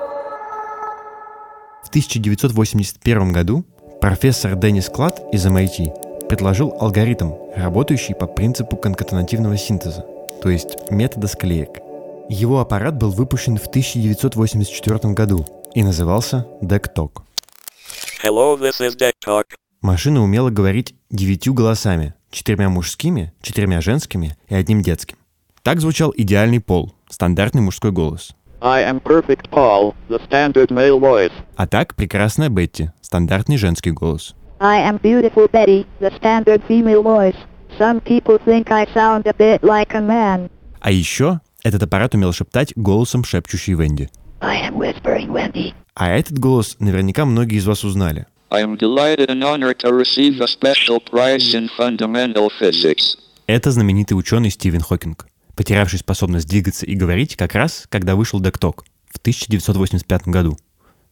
В 1.89 1.91
1981 1.91 3.31
году 3.31 3.65
профессор 3.99 4.55
Деннис 4.55 4.89
Клад 4.89 5.23
из 5.33 5.47
MIT 5.47 6.27
предложил 6.27 6.71
алгоритм, 6.79 7.31
работающий 7.55 8.13
по 8.13 8.27
принципу 8.27 8.77
конкатенативного 8.77 9.57
синтеза, 9.57 10.05
то 10.43 10.49
есть 10.51 10.77
метода 10.91 11.25
склеек. 11.25 11.79
Его 12.29 12.59
аппарат 12.59 12.95
был 12.95 13.09
выпущен 13.09 13.57
в 13.57 13.65
1984 13.65 15.15
году 15.15 15.47
и 15.73 15.81
назывался 15.81 16.45
DECTOC. 16.61 17.23
Hello, 18.23 18.55
this 18.55 18.79
is 18.79 18.95
Deck 18.95 19.13
Talk. 19.25 19.45
Машина 19.81 20.21
умела 20.21 20.51
говорить 20.51 20.93
девятью 21.09 21.55
голосами, 21.55 22.13
четырьмя 22.29 22.69
мужскими, 22.69 23.33
четырьмя 23.41 23.81
женскими 23.81 24.37
и 24.47 24.53
одним 24.53 24.83
детским. 24.83 25.17
Так 25.63 25.81
звучал 25.81 26.13
идеальный 26.15 26.59
пол, 26.59 26.93
стандартный 27.09 27.63
мужской 27.63 27.91
голос. 27.91 28.35
I 28.61 28.81
am 28.81 28.99
perfect 28.99 29.49
Paul, 29.51 29.95
the 30.09 30.19
standard 30.27 30.69
male 30.69 30.99
voice. 30.99 31.31
А 31.55 31.65
так 31.65 31.95
прекрасная 31.95 32.49
Бетти, 32.49 32.89
стандартный 33.01 33.57
женский 33.57 33.91
голос. 33.91 34.35
I 34.59 34.81
am 34.81 34.99
beautiful 35.01 35.49
Betty, 35.49 35.85
the 36.01 36.11
standard 36.19 36.61
female 36.67 37.01
voice. 37.01 37.37
Some 37.77 38.01
people 38.01 38.37
think 38.37 38.71
I 38.71 38.85
sound 38.93 39.25
a 39.27 39.33
bit 39.33 39.61
like 39.63 39.95
a 39.95 40.01
man. 40.01 40.49
А 40.81 40.91
еще 40.91 41.39
этот 41.63 41.83
аппарат 41.83 42.13
умел 42.15 42.33
шептать 42.33 42.73
голосом 42.75 43.23
шепчущей 43.23 43.75
Венди. 43.75 44.09
I 44.41 44.67
am 44.67 44.75
whispering 44.75 45.31
Wendy. 45.31 45.73
А 45.95 46.09
этот 46.09 46.37
голос 46.37 46.75
наверняка 46.79 47.23
многие 47.25 47.59
из 47.59 47.65
вас 47.65 47.85
узнали. 47.85 48.25
I 48.51 48.61
am 48.61 48.77
delighted 48.77 49.29
and 49.29 49.41
honored 49.43 49.77
to 49.79 49.93
receive 49.93 50.41
a 50.41 50.47
special 50.47 50.99
prize 50.99 51.53
in 51.53 51.69
fundamental 51.77 52.49
physics. 52.59 53.15
Это 53.47 53.71
знаменитый 53.71 54.17
ученый 54.17 54.49
Стивен 54.49 54.81
Хокинг, 54.81 55.27
потерявший 55.59 55.99
способность 55.99 56.47
двигаться 56.47 56.85
и 56.85 56.95
говорить 56.95 57.35
как 57.35 57.53
раз, 57.53 57.83
когда 57.89 58.15
вышел 58.15 58.39
Декток 58.39 58.85
в 59.09 59.17
1985 59.17 60.29
году. 60.29 60.57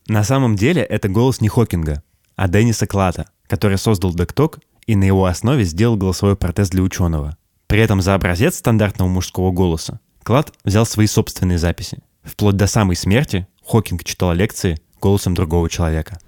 На 0.08 0.24
самом 0.24 0.56
деле 0.56 0.84
это 0.84 1.10
голос 1.10 1.42
не 1.42 1.50
Хокинга, 1.50 2.02
а 2.38 2.48
Денниса 2.48 2.88
Клата, 2.88 3.30
который 3.50 3.78
создал 3.78 4.14
Декток 4.14 4.60
и 4.86 4.96
на 4.96 5.04
его 5.04 5.26
основе 5.26 5.66
сделал 5.66 5.98
голосовой 5.98 6.38
протез 6.38 6.70
для 6.70 6.82
ученого. 6.82 7.36
При 7.68 7.82
этом 7.82 8.02
за 8.02 8.14
образец 8.14 8.56
стандартного 8.56 9.10
мужского 9.10 9.52
голоса 9.52 10.00
Клад 10.24 10.54
взял 10.64 10.86
свои 10.86 11.08
собственные 11.08 11.58
записи. 11.58 11.98
Вплоть 12.24 12.56
до 12.56 12.68
самой 12.68 12.96
смерти 12.96 13.50
Хокинг 13.66 14.06
читал 14.06 14.32
лекции 14.32 14.80
голосом 15.02 15.34
другого 15.34 15.70
человека. 15.70 16.22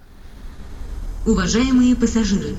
Уважаемые 1.26 1.96
пассажиры, 1.96 2.58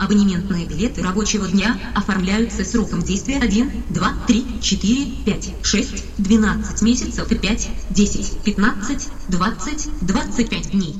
абонементные 0.00 0.66
билеты 0.66 1.02
рабочего 1.02 1.46
дня 1.46 1.78
оформляются 1.94 2.64
сроком 2.64 3.02
действия 3.02 3.36
1, 3.36 3.70
2, 3.90 4.12
3, 4.26 4.44
4, 4.60 5.06
5, 5.26 5.54
6, 5.62 6.04
12 6.18 6.82
месяцев 6.82 7.30
и 7.30 7.34
5, 7.36 7.68
10, 7.90 8.42
15, 8.44 9.08
20, 9.28 9.88
25 10.00 10.70
дней. 10.70 10.94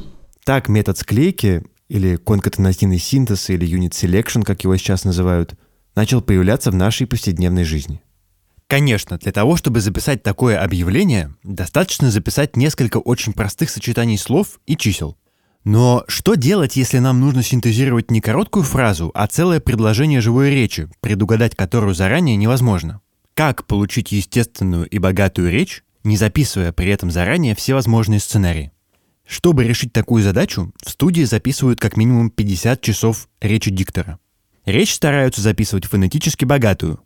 Так 0.44 0.68
метод 0.68 0.98
склейки, 0.98 1.64
или 1.88 2.16
конкатенативный 2.16 2.98
синтез, 2.98 3.50
или 3.50 3.66
unit 3.66 3.90
selection, 3.90 4.44
как 4.44 4.62
его 4.62 4.76
сейчас 4.76 5.04
называют, 5.04 5.54
начал 5.96 6.22
появляться 6.22 6.70
в 6.70 6.74
нашей 6.74 7.06
повседневной 7.06 7.64
жизни. 7.64 8.00
Конечно, 8.68 9.18
для 9.18 9.32
того, 9.32 9.56
чтобы 9.56 9.80
записать 9.80 10.22
такое 10.22 10.62
объявление, 10.62 11.34
достаточно 11.42 12.10
записать 12.10 12.56
несколько 12.56 12.98
очень 12.98 13.32
простых 13.32 13.68
сочетаний 13.68 14.16
слов 14.16 14.60
и 14.66 14.76
чисел. 14.76 15.16
Но 15.64 16.04
что 16.08 16.36
делать, 16.36 16.76
если 16.76 16.98
нам 16.98 17.20
нужно 17.20 17.42
синтезировать 17.42 18.10
не 18.10 18.20
короткую 18.20 18.64
фразу, 18.64 19.10
а 19.14 19.26
целое 19.26 19.60
предложение 19.60 20.20
живой 20.20 20.50
речи, 20.50 20.88
предугадать 21.00 21.54
которую 21.54 21.94
заранее 21.94 22.36
невозможно? 22.36 23.00
Как 23.34 23.66
получить 23.66 24.12
естественную 24.12 24.86
и 24.86 24.98
богатую 24.98 25.50
речь, 25.50 25.84
не 26.02 26.16
записывая 26.16 26.72
при 26.72 26.90
этом 26.90 27.10
заранее 27.10 27.54
все 27.54 27.74
возможные 27.74 28.20
сценарии? 28.20 28.72
Чтобы 29.26 29.64
решить 29.64 29.92
такую 29.92 30.22
задачу, 30.22 30.72
в 30.82 30.90
студии 30.90 31.22
записывают 31.22 31.78
как 31.78 31.96
минимум 31.96 32.30
50 32.30 32.80
часов 32.80 33.28
речи 33.40 33.70
диктора. 33.70 34.18
Речь 34.64 34.94
стараются 34.94 35.40
записывать 35.40 35.84
фонетически 35.86 36.44
богатую, 36.44 37.00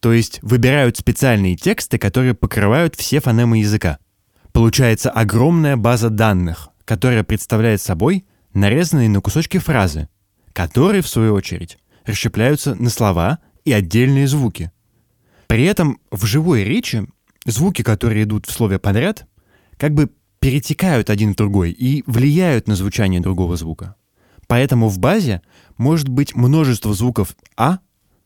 то 0.00 0.12
есть 0.12 0.40
выбирают 0.42 0.96
специальные 0.96 1.56
тексты, 1.56 1.98
которые 1.98 2.34
покрывают 2.34 2.96
все 2.96 3.20
фонемы 3.20 3.58
языка. 3.58 3.98
Получается 4.52 5.10
огромная 5.10 5.76
база 5.76 6.10
данных, 6.10 6.70
которая 6.90 7.22
представляет 7.22 7.80
собой 7.80 8.26
нарезанные 8.52 9.08
на 9.08 9.20
кусочки 9.20 9.58
фразы, 9.58 10.08
которые, 10.52 11.02
в 11.02 11.06
свою 11.06 11.34
очередь, 11.34 11.78
расщепляются 12.04 12.74
на 12.74 12.90
слова 12.90 13.38
и 13.64 13.72
отдельные 13.72 14.26
звуки. 14.26 14.72
При 15.46 15.66
этом 15.66 16.00
в 16.10 16.26
живой 16.26 16.64
речи 16.64 17.06
звуки, 17.46 17.82
которые 17.82 18.24
идут 18.24 18.46
в 18.46 18.50
слове 18.50 18.80
подряд, 18.80 19.28
как 19.76 19.94
бы 19.94 20.10
перетекают 20.40 21.10
один 21.10 21.34
в 21.34 21.36
другой 21.36 21.70
и 21.70 22.02
влияют 22.08 22.66
на 22.66 22.74
звучание 22.74 23.20
другого 23.20 23.54
звука. 23.54 23.94
Поэтому 24.48 24.88
в 24.88 24.98
базе 24.98 25.42
может 25.76 26.08
быть 26.08 26.34
множество 26.34 26.92
звуков 26.92 27.36
«а», 27.56 27.78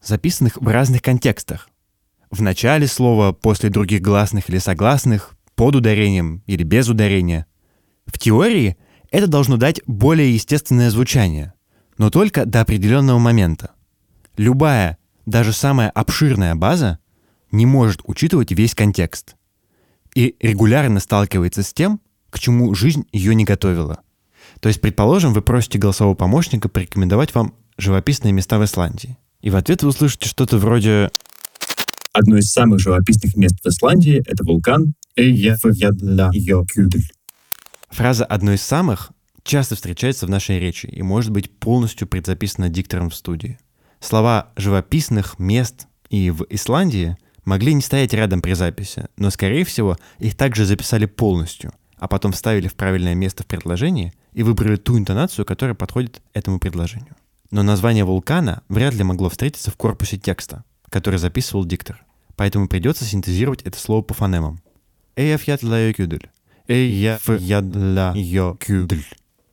записанных 0.02 0.56
в 0.56 0.66
разных 0.66 1.02
контекстах. 1.02 1.68
В 2.30 2.40
начале 2.40 2.86
слова, 2.86 3.32
после 3.32 3.68
других 3.68 4.00
гласных 4.00 4.48
или 4.48 4.56
согласных, 4.56 5.36
под 5.54 5.76
ударением 5.76 6.42
или 6.46 6.62
без 6.62 6.88
ударения. 6.88 7.46
В 8.06 8.18
теории 8.18 8.76
это 9.10 9.26
должно 9.26 9.56
дать 9.56 9.80
более 9.86 10.34
естественное 10.34 10.90
звучание, 10.90 11.54
но 11.98 12.10
только 12.10 12.46
до 12.46 12.60
определенного 12.60 13.18
момента. 13.18 13.72
Любая, 14.36 14.98
даже 15.26 15.52
самая 15.52 15.90
обширная 15.90 16.54
база 16.54 16.98
не 17.52 17.66
может 17.66 18.00
учитывать 18.04 18.50
весь 18.52 18.74
контекст 18.74 19.36
и 20.14 20.36
регулярно 20.40 21.00
сталкивается 21.00 21.62
с 21.62 21.72
тем, 21.72 22.00
к 22.30 22.38
чему 22.38 22.74
жизнь 22.74 23.06
ее 23.12 23.34
не 23.34 23.44
готовила. 23.44 24.00
То 24.60 24.68
есть, 24.68 24.80
предположим, 24.80 25.32
вы 25.32 25.42
просите 25.42 25.78
голосового 25.78 26.14
помощника 26.14 26.68
порекомендовать 26.68 27.34
вам 27.34 27.54
живописные 27.76 28.32
места 28.32 28.58
в 28.58 28.64
Исландии. 28.64 29.18
И 29.40 29.50
в 29.50 29.56
ответ 29.56 29.82
вы 29.82 29.90
услышите 29.90 30.28
что-то 30.28 30.58
вроде 30.58 31.10
Одно 32.12 32.38
из 32.38 32.50
самых 32.50 32.78
живописных 32.78 33.36
мест 33.36 33.56
в 33.62 33.66
Исландии— 33.66 34.22
это 34.26 34.44
вулкан 34.44 34.94
Эйяфьядляйокюдль. 35.16 37.02
Фраза 37.94 38.24
«одно 38.24 38.54
из 38.54 38.60
самых» 38.60 39.12
часто 39.44 39.76
встречается 39.76 40.26
в 40.26 40.28
нашей 40.28 40.58
речи 40.58 40.86
и 40.86 41.00
может 41.02 41.30
быть 41.30 41.56
полностью 41.56 42.08
предзаписана 42.08 42.68
диктором 42.68 43.08
в 43.08 43.14
студии. 43.14 43.56
Слова 44.00 44.48
«живописных 44.56 45.38
мест» 45.38 45.86
и 46.10 46.30
«в 46.30 46.44
Исландии» 46.50 47.16
могли 47.44 47.72
не 47.72 47.82
стоять 47.82 48.12
рядом 48.12 48.42
при 48.42 48.54
записи, 48.54 49.06
но, 49.16 49.30
скорее 49.30 49.64
всего, 49.64 49.96
их 50.18 50.36
также 50.36 50.64
записали 50.64 51.06
полностью, 51.06 51.72
а 51.96 52.08
потом 52.08 52.32
вставили 52.32 52.66
в 52.66 52.74
правильное 52.74 53.14
место 53.14 53.44
в 53.44 53.46
предложении 53.46 54.12
и 54.32 54.42
выбрали 54.42 54.74
ту 54.74 54.98
интонацию, 54.98 55.44
которая 55.44 55.76
подходит 55.76 56.20
этому 56.32 56.58
предложению. 56.58 57.14
Но 57.52 57.62
название 57.62 58.04
вулкана 58.04 58.64
вряд 58.68 58.94
ли 58.94 59.04
могло 59.04 59.30
встретиться 59.30 59.70
в 59.70 59.76
корпусе 59.76 60.18
текста, 60.18 60.64
который 60.90 61.20
записывал 61.20 61.64
диктор. 61.64 62.04
Поэтому 62.34 62.66
придется 62.66 63.04
синтезировать 63.04 63.62
это 63.62 63.78
слово 63.78 64.02
по 64.02 64.14
фонемам. 64.14 64.60
Эйяфьятляйокюдль. 65.14 66.22
Эйяфьядляйокюдль. 66.22 66.30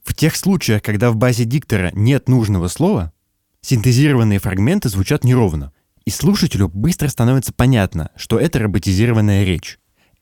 В 0.03 0.13
тех 0.13 0.35
случаях, 0.35 0.81
когда 0.81 1.11
в 1.11 1.17
базе 1.17 1.43
диктора 1.43 1.91
нет 1.93 2.29
нужного 2.29 2.69
слова, 2.69 3.11
синтезированные 3.61 4.39
фрагменты 4.39 4.87
звучат 4.87 5.23
неровно, 5.23 5.73
и 6.05 6.09
слушателю 6.09 6.69
быстро 6.69 7.09
становится 7.09 7.53
понятно, 7.53 8.11
что 8.15 8.39
это 8.39 8.59
роботизированная 8.59 9.43
речь. 9.43 9.77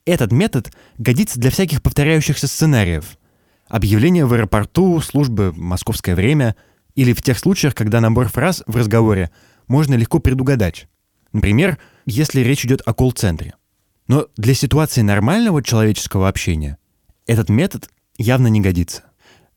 Этот 0.05 0.31
метод 0.31 0.73
годится 0.97 1.39
для 1.39 1.51
всяких 1.51 1.83
повторяющихся 1.83 2.47
сценариев. 2.47 3.17
Объявление 3.67 4.25
в 4.25 4.33
аэропорту, 4.33 4.99
службы 4.99 5.53
«Московское 5.55 6.15
время» 6.15 6.55
или 6.95 7.13
в 7.13 7.21
тех 7.21 7.37
случаях, 7.37 7.75
когда 7.75 8.01
набор 8.01 8.29
фраз 8.29 8.63
в 8.65 8.75
разговоре 8.75 9.29
можно 9.67 9.93
легко 9.93 10.17
предугадать. 10.17 10.87
Например, 11.33 11.77
если 12.07 12.41
речь 12.41 12.65
идет 12.65 12.81
о 12.85 12.93
колл-центре. 12.95 13.53
Но 14.09 14.25
для 14.37 14.55
ситуации 14.55 15.01
нормального 15.01 15.63
человеческого 15.63 16.27
общения 16.27 16.79
этот 17.27 17.47
метод 17.47 17.89
явно 18.17 18.47
не 18.47 18.59
годится. 18.59 19.03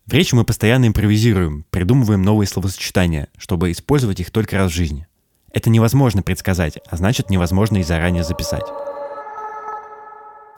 В 0.05 0.13
речи 0.13 0.35
мы 0.35 0.45
постоянно 0.45 0.87
импровизируем, 0.87 1.65
придумываем 1.71 2.21
новые 2.21 2.47
словосочетания, 2.47 3.29
чтобы 3.39 3.73
использовать 3.73 4.21
их 4.21 4.31
только 4.31 4.59
раз 4.59 4.71
в 4.71 4.75
жизни. 4.75 5.07
Это 5.55 5.71
невозможно 5.71 6.23
предсказать, 6.23 6.79
а 6.87 6.97
значит 6.99 7.31
невозможно 7.31 7.79
и 7.79 7.83
заранее 7.83 8.25
записать. 8.25 8.65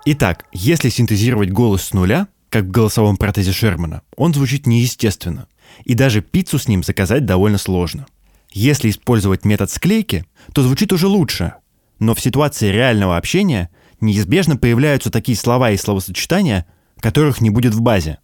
Итак, 0.07 0.44
если 0.52 0.88
синтезировать 0.88 1.52
голос 1.52 1.85
с 1.85 1.92
нуля, 1.92 2.26
как 2.50 2.64
в 2.64 2.70
голосовом 2.72 3.16
протезе 3.16 3.52
Шермана, 3.52 4.02
он 4.16 4.35
звучит 4.35 4.66
неестественно. 4.66 5.46
И 5.85 5.94
даже 5.94 6.20
пиццу 6.20 6.59
с 6.59 6.66
ним 6.66 6.83
заказать 6.83 7.26
довольно 7.26 7.59
сложно. 7.59 8.07
Если 8.50 8.90
использовать 8.90 9.44
метод 9.44 9.70
склейки, 9.70 10.24
то 10.52 10.62
звучит 10.62 10.92
уже 10.92 11.07
лучше. 11.07 11.54
Но 12.00 12.16
в 12.16 12.20
ситуации 12.20 12.72
реального 12.72 13.16
общения 13.16 13.70
неизбежно 14.04 14.56
появляются 14.56 15.10
такие 15.10 15.36
слова 15.36 15.70
и 15.70 15.76
словосочетания, 15.76 16.66
которых 17.00 17.40
не 17.40 17.50
будет 17.50 17.74
в 17.74 17.80
базе. 17.80 18.18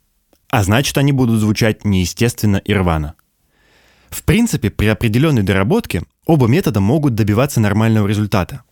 А 0.49 0.65
значит, 0.65 0.97
они 0.99 1.13
будут 1.13 1.41
звучать 1.41 1.85
неестественно 1.85 2.57
и 2.57 2.73
рвано. 2.75 3.15
В 4.09 4.25
принципе, 4.25 4.71
при 4.71 4.87
определенной 4.87 5.43
доработке 5.43 6.03
оба 6.27 6.49
метода 6.49 6.81
могут 6.81 7.15
добиваться 7.15 7.61
нормального 7.61 8.07
результата. 8.07 8.63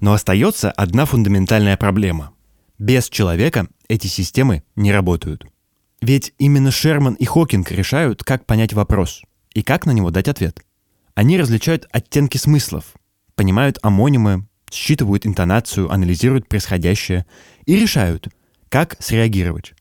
Но 0.00 0.12
остается 0.12 0.70
одна 0.70 1.04
фундаментальная 1.04 1.76
проблема. 1.76 2.32
Без 2.78 3.08
человека 3.08 3.68
эти 3.88 4.06
системы 4.06 4.62
не 4.76 4.92
работают. 4.92 5.46
Ведь 6.00 6.34
именно 6.38 6.70
Шерман 6.70 7.14
и 7.14 7.24
Хокинг 7.24 7.70
решают, 7.70 8.22
как 8.22 8.46
понять 8.46 8.72
вопрос 8.72 9.22
и 9.54 9.62
как 9.62 9.86
на 9.86 9.92
него 9.92 10.10
дать 10.10 10.28
ответ. 10.28 10.60
Они 11.14 11.38
различают 11.38 11.86
оттенки 11.92 12.36
смыслов, 12.36 12.94
понимают 13.34 13.78
амонимы, 13.82 14.46
считывают 14.74 15.26
интонацию, 15.26 15.90
анализируют 15.90 16.48
происходящее 16.48 17.26
и 17.66 17.76
решают, 17.76 18.28
как 18.68 18.96
среагировать. 18.98 19.74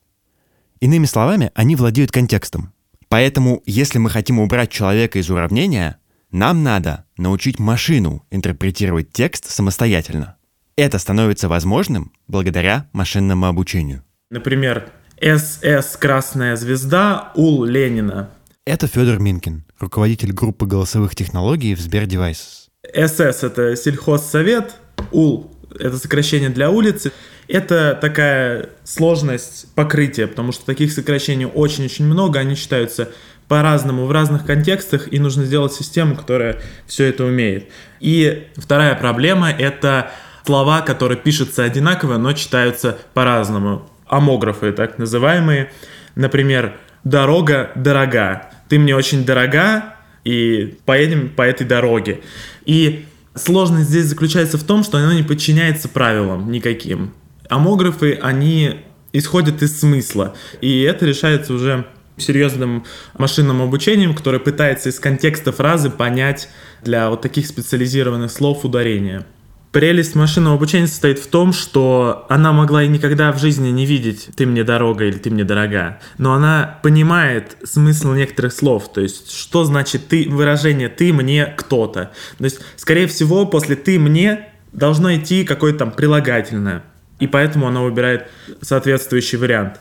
Иными 0.80 1.06
словами, 1.06 1.52
они 1.56 1.76
владеют 1.76 2.12
контекстом. 2.12 2.74
Поэтому, 3.10 3.62
если 3.66 4.00
мы 4.00 4.10
хотим 4.10 4.40
убрать 4.40 4.72
человека 4.72 5.20
из 5.20 5.30
уравнения, 5.30 5.98
нам 6.32 6.64
надо 6.64 7.06
научить 7.18 7.60
машину 7.60 8.26
интерпретировать 8.32 9.12
текст 9.12 9.50
самостоятельно. 9.50 10.36
Это 10.76 10.98
становится 10.98 11.48
возможным 11.48 12.12
благодаря 12.28 12.90
машинному 12.92 13.46
обучению. 13.46 14.04
Например, 14.32 14.90
СС 15.22 15.96
Красная 15.98 16.56
Звезда 16.56 17.32
УЛ 17.36 17.66
Ленина. 17.66 18.32
Это 18.66 18.88
Федор 18.88 19.20
Минкин, 19.20 19.64
руководитель 19.80 20.34
группы 20.34 20.66
голосовых 20.66 21.16
технологий 21.16 21.76
в 21.76 21.80
Сбер 21.80 22.04
Devices. 22.04 22.70
СС 22.94 23.44
это 23.44 23.76
сельхозсовет, 23.76 24.76
УЛ 25.12 25.54
это 25.80 25.98
сокращение 25.98 26.50
для 26.50 26.70
улицы. 26.70 27.12
Это 27.48 27.98
такая 28.00 28.70
сложность 28.84 29.74
покрытия, 29.76 30.28
потому 30.28 30.52
что 30.52 30.66
таких 30.66 30.92
сокращений 30.92 31.46
очень-очень 31.46 32.06
много, 32.06 32.40
они 32.40 32.56
считаются 32.56 33.10
по-разному 33.48 34.06
в 34.06 34.12
разных 34.12 34.46
контекстах, 34.46 35.12
и 35.12 35.20
нужно 35.20 35.44
сделать 35.44 35.74
систему, 35.74 36.16
которая 36.16 36.62
все 36.88 37.06
это 37.06 37.26
умеет. 37.26 37.70
И 38.00 38.48
вторая 38.56 38.96
проблема— 38.96 39.52
это 39.52 40.12
слова, 40.46 40.82
которые 40.82 41.18
пишутся 41.18 41.64
одинаково, 41.64 42.18
но 42.18 42.34
читаются 42.34 42.98
по-разному. 43.14 43.90
Амографы, 44.08 44.72
так 44.72 44.98
называемые. 44.98 45.72
Например, 46.16 46.78
«дорога 47.04 47.72
дорога». 47.76 48.50
«Ты 48.70 48.80
мне 48.80 48.96
очень 48.96 49.26
дорога, 49.26 49.96
и 50.24 50.78
поедем 50.86 51.30
по 51.30 51.42
этой 51.42 51.68
дороге». 51.68 52.22
И 52.66 53.06
сложность 53.36 53.90
здесь 53.90 54.06
заключается 54.06 54.58
в 54.58 54.64
том, 54.64 54.84
что 54.84 54.98
она 54.98 55.14
не 55.14 55.24
подчиняется 55.24 55.90
правилам 55.90 56.52
никаким 56.52 57.14
амографы, 57.50 58.18
они 58.22 58.82
исходят 59.12 59.62
из 59.62 59.80
смысла. 59.80 60.36
И 60.62 60.82
это 60.82 61.06
решается 61.06 61.54
уже 61.54 61.86
серьезным 62.18 62.86
машинным 63.18 63.62
обучением, 63.62 64.14
которое 64.14 64.40
пытается 64.40 64.90
из 64.90 65.00
контекста 65.00 65.52
фразы 65.52 65.90
понять 65.90 66.50
для 66.84 67.10
вот 67.10 67.22
таких 67.22 67.48
специализированных 67.48 68.32
слов 68.32 68.66
ударения. 68.66 69.26
Прелесть 69.74 70.16
машинного 70.16 70.56
обучения 70.56 70.88
состоит 70.88 71.20
в 71.20 71.28
том, 71.28 71.52
что 71.52 72.26
она 72.30 72.54
могла 72.54 72.84
и 72.84 72.88
никогда 72.88 73.34
в 73.34 73.40
жизни 73.40 73.70
не 73.70 73.86
видеть 73.86 74.30
«ты 74.36 74.46
мне 74.46 74.64
дорога» 74.64 75.04
или 75.04 75.18
«ты 75.18 75.30
мне 75.30 75.44
дорога», 75.44 76.00
но 76.18 76.34
она 76.34 76.80
понимает 76.84 77.58
смысл 77.64 78.14
некоторых 78.14 78.54
слов, 78.54 78.94
то 78.94 79.02
есть 79.02 79.32
что 79.32 79.66
значит 79.66 80.08
«ты» 80.08 80.30
выражение 80.30 80.88
«ты 80.88 81.12
мне 81.12 81.46
кто-то». 81.46 82.12
То 82.38 82.44
есть, 82.44 82.60
скорее 82.78 83.08
всего, 83.08 83.46
после 83.46 83.76
«ты 83.76 84.00
мне» 84.00 84.48
должно 84.72 85.14
идти 85.16 85.44
какое-то 85.44 85.80
там 85.80 85.92
прилагательное 85.92 86.84
и 87.24 87.28
поэтому 87.28 87.68
она 87.68 87.82
выбирает 87.82 88.28
соответствующий 88.62 89.38
вариант. 89.38 89.80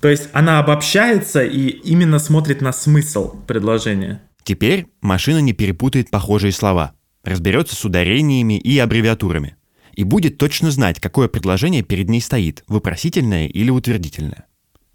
То 0.00 0.08
есть 0.08 0.28
она 0.32 0.60
обобщается 0.60 1.42
и 1.42 1.66
именно 1.68 2.18
смотрит 2.20 2.60
на 2.60 2.72
смысл 2.72 3.36
предложения. 3.46 4.22
Теперь 4.44 4.86
машина 5.00 5.38
не 5.38 5.52
перепутает 5.52 6.10
похожие 6.10 6.52
слова, 6.52 6.92
разберется 7.26 7.74
с 7.74 7.84
ударениями 7.84 8.58
и 8.58 8.78
аббревиатурами 8.78 9.56
и 9.92 10.04
будет 10.04 10.38
точно 10.38 10.70
знать, 10.70 11.00
какое 11.00 11.26
предложение 11.26 11.82
перед 11.82 12.08
ней 12.08 12.20
стоит, 12.20 12.62
вопросительное 12.68 13.46
или 13.48 13.70
утвердительное. 13.70 14.46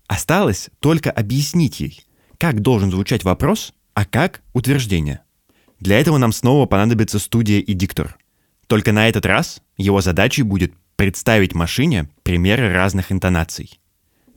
Осталось 0.08 0.70
только 0.80 1.12
объяснить 1.12 1.80
ей, 1.80 2.06
как 2.38 2.62
должен 2.62 2.92
звучать 2.92 3.24
вопрос, 3.24 3.74
а 3.94 4.06
как 4.06 4.42
утверждение. 4.54 5.22
Для 5.80 6.00
этого 6.00 6.18
нам 6.18 6.32
снова 6.32 6.68
понадобится 6.68 7.20
студия 7.20 7.60
и 7.60 7.74
диктор. 7.74 8.18
Только 8.68 8.92
на 8.92 9.10
этот 9.10 9.26
раз 9.26 9.62
его 9.78 10.02
задачей 10.02 10.44
будет 10.44 10.74
представить 10.96 11.56
машине 11.56 12.10
примеры 12.24 12.72
разных 12.72 13.12
интонаций. 13.12 13.80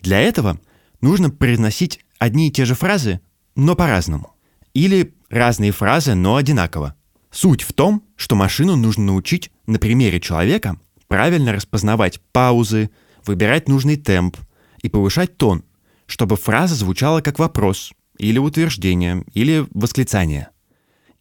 Для 0.00 0.20
этого 0.20 0.58
нужно 1.00 1.30
произносить 1.30 2.00
одни 2.18 2.48
и 2.48 2.50
те 2.50 2.64
же 2.64 2.74
фразы, 2.74 3.20
но 3.54 3.76
по-разному. 3.76 4.34
Или 4.72 5.14
разные 5.28 5.70
фразы, 5.70 6.14
но 6.14 6.36
одинаково. 6.36 6.96
Суть 7.34 7.62
в 7.62 7.72
том, 7.72 8.04
что 8.14 8.36
машину 8.36 8.76
нужно 8.76 9.06
научить 9.06 9.50
на 9.66 9.80
примере 9.80 10.20
человека 10.20 10.78
правильно 11.08 11.52
распознавать 11.52 12.20
паузы, 12.30 12.90
выбирать 13.26 13.68
нужный 13.68 13.96
темп 13.96 14.36
и 14.82 14.88
повышать 14.88 15.36
тон, 15.36 15.64
чтобы 16.06 16.36
фраза 16.36 16.76
звучала 16.76 17.22
как 17.22 17.40
вопрос, 17.40 17.92
или 18.18 18.38
утверждение, 18.38 19.24
или 19.32 19.66
восклицание. 19.72 20.50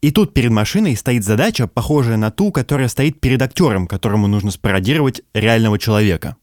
И 0.01 0.11
тут 0.11 0.35
перед 0.35 0.51
машиной 0.51 0.95
стоит 0.95 1.23
задача, 1.23 1.65
похожая 1.65 2.17
на 2.17 2.29
ту, 2.29 2.51
которая 2.51 2.89
стоит 2.89 3.19
перед 3.19 3.41
актером, 3.41 3.87
которому 3.87 4.27
нужно 4.27 4.51
спародировать 4.51 5.23
реального 5.33 5.79
человека. 5.79 6.35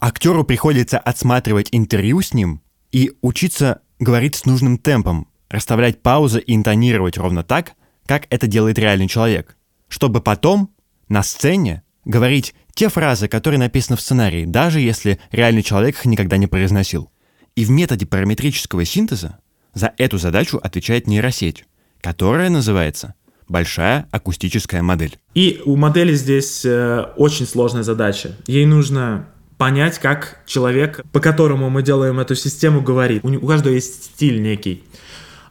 Актеру 0.00 0.42
приходится 0.42 0.98
отсматривать 0.98 1.68
интервью 1.70 2.22
с 2.22 2.34
ним 2.34 2.60
и 2.90 3.12
учиться 3.20 3.82
говорить 4.00 4.34
с 4.34 4.46
нужным 4.46 4.78
темпом, 4.78 5.28
расставлять 5.48 6.02
паузы 6.02 6.40
и 6.40 6.56
интонировать 6.56 7.18
ровно 7.18 7.44
так, 7.44 7.74
как 8.12 8.26
это 8.28 8.46
делает 8.46 8.78
реальный 8.78 9.08
человек, 9.08 9.56
чтобы 9.88 10.20
потом 10.20 10.68
на 11.08 11.22
сцене 11.22 11.82
говорить 12.04 12.54
те 12.74 12.90
фразы, 12.90 13.26
которые 13.26 13.58
написаны 13.58 13.96
в 13.96 14.02
сценарии, 14.02 14.44
даже 14.44 14.80
если 14.80 15.18
реальный 15.30 15.62
человек 15.62 15.96
их 15.96 16.04
никогда 16.04 16.36
не 16.36 16.46
произносил. 16.46 17.10
И 17.56 17.64
в 17.64 17.70
методе 17.70 18.04
параметрического 18.04 18.84
синтеза 18.84 19.38
за 19.72 19.94
эту 19.96 20.18
задачу 20.18 20.60
отвечает 20.62 21.06
нейросеть 21.06 21.64
которая 22.02 22.50
называется 22.50 23.14
большая 23.48 24.06
акустическая 24.10 24.82
модель. 24.82 25.18
И 25.32 25.62
у 25.64 25.76
модели 25.76 26.14
здесь 26.14 26.66
э, 26.66 27.06
очень 27.16 27.46
сложная 27.46 27.82
задача. 27.82 28.36
Ей 28.46 28.66
нужно 28.66 29.28
понять, 29.56 29.98
как 29.98 30.42
человек, 30.44 31.00
по 31.12 31.20
которому 31.20 31.70
мы 31.70 31.82
делаем 31.82 32.20
эту 32.20 32.34
систему, 32.34 32.82
говорит. 32.82 33.24
У, 33.24 33.28
у 33.28 33.46
каждого 33.46 33.72
есть 33.72 34.04
стиль 34.04 34.42
некий. 34.42 34.84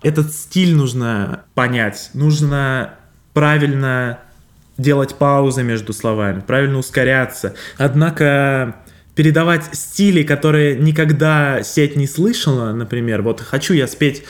Этот 0.03 0.33
стиль 0.33 0.75
нужно 0.75 1.43
понять. 1.53 2.09
Нужно 2.13 2.95
правильно 3.33 4.19
делать 4.77 5.15
паузы 5.15 5.63
между 5.63 5.93
словами, 5.93 6.41
правильно 6.45 6.79
ускоряться. 6.79 7.53
Однако 7.77 8.77
передавать 9.15 9.63
стили, 9.73 10.23
которые 10.23 10.75
никогда 10.75 11.61
сеть 11.63 11.95
не 11.95 12.07
слышала, 12.07 12.71
например, 12.73 13.21
вот 13.21 13.41
хочу 13.41 13.73
я 13.73 13.87
спеть 13.87 14.23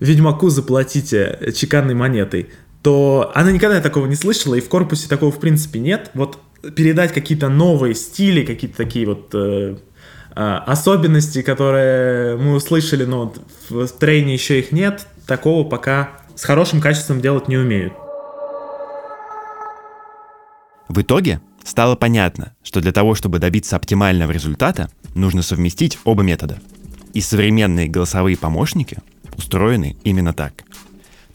Ведьмаку 0.00 0.50
заплатите 0.50 1.52
чеканной 1.54 1.94
монетой, 1.94 2.50
то 2.82 3.32
она 3.34 3.50
никогда 3.50 3.80
такого 3.80 4.06
не 4.06 4.14
слышала, 4.14 4.54
и 4.54 4.60
в 4.60 4.68
корпусе 4.68 5.08
такого 5.08 5.32
в 5.32 5.40
принципе 5.40 5.80
нет. 5.80 6.10
Вот 6.14 6.38
передать 6.74 7.12
какие-то 7.12 7.48
новые 7.48 7.94
стили, 7.94 8.44
какие-то 8.44 8.76
такие 8.76 9.06
вот 9.06 9.30
э, 9.32 9.76
э, 10.36 10.40
особенности, 10.66 11.42
которые 11.42 12.36
мы 12.36 12.54
услышали, 12.54 13.04
но 13.04 13.32
вот 13.70 13.88
в 13.88 13.98
трейне 13.98 14.34
еще 14.34 14.60
их 14.60 14.70
нет, 14.70 15.06
такого 15.26 15.68
пока 15.68 16.10
с 16.36 16.44
хорошим 16.44 16.80
качеством 16.80 17.20
делать 17.20 17.48
не 17.48 17.56
умеют. 17.56 17.94
В 20.88 21.00
итоге 21.00 21.40
стало 21.64 21.96
понятно, 21.96 22.54
что 22.62 22.80
для 22.80 22.92
того, 22.92 23.14
чтобы 23.14 23.38
добиться 23.38 23.76
оптимального 23.76 24.30
результата, 24.30 24.88
нужно 25.14 25.42
совместить 25.42 25.98
оба 26.04 26.22
метода. 26.22 26.58
И 27.12 27.20
современные 27.20 27.88
голосовые 27.88 28.36
помощники 28.36 28.98
устроены 29.36 29.96
именно 30.04 30.32
так. 30.32 30.64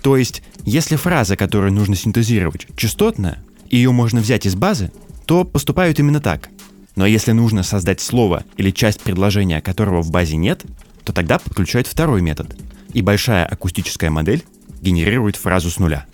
То 0.02 0.18
есть, 0.18 0.42
если 0.64 0.96
фраза, 0.96 1.36
которую 1.36 1.74
нужно 1.74 1.96
синтезировать, 1.96 2.68
частотная, 2.76 3.44
ее 3.70 3.92
можно 3.92 4.20
взять 4.20 4.46
из 4.46 4.56
базы, 4.56 4.92
то 5.26 5.44
поступают 5.44 6.00
именно 6.00 6.20
так. 6.20 6.50
Но 6.96 7.06
если 7.06 7.32
нужно 7.32 7.64
создать 7.64 8.02
слово 8.02 8.44
или 8.58 8.72
часть 8.72 9.02
предложения, 9.02 9.62
которого 9.62 10.02
в 10.02 10.12
базе 10.12 10.38
нет, 10.38 10.66
то 11.04 11.14
тогда 11.14 11.40
подключают 11.40 11.88
второй 11.88 12.22
метод. 12.22 12.56
И 12.94 13.02
большая 13.02 13.46
акустическая 13.46 14.10
модель 14.10 14.44
генерирует 14.82 15.36
фразу 15.36 15.70
с 15.70 15.80
нуля. 15.80 16.06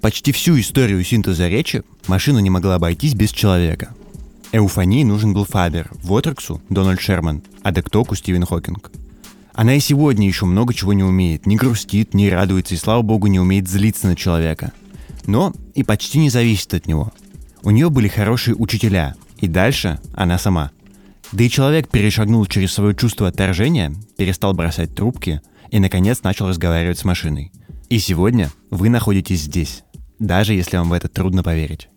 Почти 0.00 0.32
всю 0.32 0.58
историю 0.60 1.02
синтеза 1.02 1.48
речи 1.48 1.82
машина 2.06 2.38
не 2.38 2.50
могла 2.50 2.76
обойтись 2.76 3.14
без 3.14 3.30
человека. 3.30 3.94
Эуфонии 4.52 5.04
нужен 5.04 5.32
был 5.32 5.44
Фабер, 5.44 5.90
Вотрексу– 6.02 6.62
Дональд 6.68 7.00
Шерман, 7.00 7.42
а 7.62 7.72
Дектоку– 7.72 8.14
Стивен 8.16 8.44
Хокинг. 8.44 8.92
Она 9.52 9.74
и 9.74 9.80
сегодня 9.80 10.26
еще 10.26 10.44
много 10.44 10.74
чего 10.74 10.92
не 10.92 11.02
умеет, 11.02 11.46
не 11.46 11.56
грустит, 11.56 12.14
не 12.14 12.28
радуется 12.28 12.74
и, 12.74 12.78
слава 12.78 13.02
богу, 13.02 13.26
не 13.26 13.40
умеет 13.40 13.68
злиться 13.68 14.06
на 14.06 14.14
человека. 14.14 14.72
Но 15.26 15.54
и 15.74 15.82
почти 15.82 16.18
не 16.18 16.30
зависит 16.30 16.74
от 16.74 16.86
него. 16.86 17.12
У 17.62 17.70
нее 17.70 17.90
были 17.90 18.06
хорошие 18.06 18.54
учителя, 18.54 19.16
и 19.38 19.48
дальше 19.48 19.98
она 20.14 20.38
сама. 20.38 20.70
Да 21.32 21.44
и 21.44 21.48
человек 21.48 21.88
перешагнул 21.90 22.46
через 22.46 22.72
свое 22.72 22.94
чувство 22.94 23.28
отторжения, 23.28 23.92
перестал 24.16 24.54
бросать 24.54 24.94
трубки 24.94 25.40
и, 25.70 25.80
наконец, 25.80 26.22
начал 26.22 26.48
разговаривать 26.48 26.98
с 26.98 27.04
машиной. 27.04 27.50
И 27.90 27.98
сегодня 27.98 28.46
вы 28.70 28.88
находитесь 28.88 29.42
здесь, 29.42 29.84
даже 30.18 30.54
если 30.54 30.76
вам 30.76 30.90
в 30.90 30.92
это 30.92 31.08
трудно 31.08 31.42
поверить. 31.42 31.88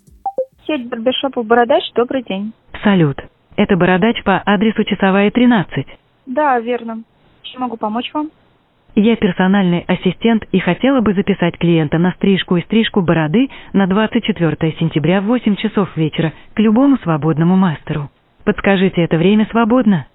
Сеть 0.66 0.88
барбершопов 0.88 1.46
«Бородач», 1.46 1.84
добрый 1.96 2.24
день. 2.24 2.54
Салют. 2.84 3.18
Это 3.56 3.76
Бородач 3.76 4.24
по 4.24 4.40
адресу 4.46 4.84
Часовая, 4.84 5.32
13. 5.32 5.86
Да, 6.28 6.60
верно. 6.60 7.04
Чем 7.44 7.62
могу 7.62 7.78
помочь 7.78 8.12
вам? 8.14 8.30
Я 9.02 9.16
персональный 9.16 9.86
ассистент 9.88 10.44
и 10.52 10.60
хотела 10.60 11.00
бы 11.00 11.14
записать 11.14 11.58
клиента 11.58 11.98
на 11.98 12.12
стрижку 12.12 12.58
и 12.58 12.62
стрижку 12.64 13.00
бороды 13.00 13.50
на 13.72 13.88
24 13.88 14.76
сентября 14.78 15.22
в 15.22 15.24
8 15.24 15.56
часов 15.56 15.96
вечера 15.96 16.34
к 16.54 16.60
любому 16.60 16.98
свободному 16.98 17.56
мастеру. 17.56 18.10
Подскажите, 18.44 19.02
это 19.02 19.16
время 19.16 19.48
свободно? 19.52 20.06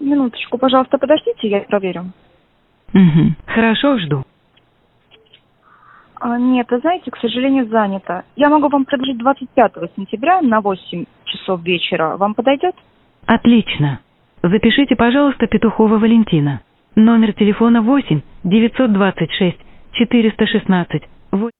Минуточку, 0.00 0.58
пожалуйста, 0.58 0.98
подождите, 0.98 1.48
я 1.48 1.60
проверю. 1.60 2.06
Угу. 2.92 3.34
Хорошо, 3.46 3.98
жду. 3.98 4.24
А, 6.16 6.40
нет, 6.40 6.68
вы 6.72 6.80
знаете, 6.80 7.12
к 7.12 7.18
сожалению, 7.18 7.68
занято. 7.68 8.24
Я 8.34 8.48
могу 8.48 8.66
вам 8.66 8.84
предложить 8.84 9.18
25 9.18 9.74
сентября 9.94 10.42
на 10.42 10.60
8 10.60 11.04
часов 11.22 11.62
вечера. 11.62 12.16
Вам 12.16 12.34
подойдет? 12.34 12.74
Отлично. 13.26 14.00
Запишите, 14.42 14.96
пожалуйста, 14.96 15.46
Петухова 15.46 15.98
Валентина. 15.98 16.62
Номер 16.96 17.32
телефона 17.34 17.82
8 17.82 18.20
926 18.44 19.56
416 19.92 21.02
8. 21.32 21.50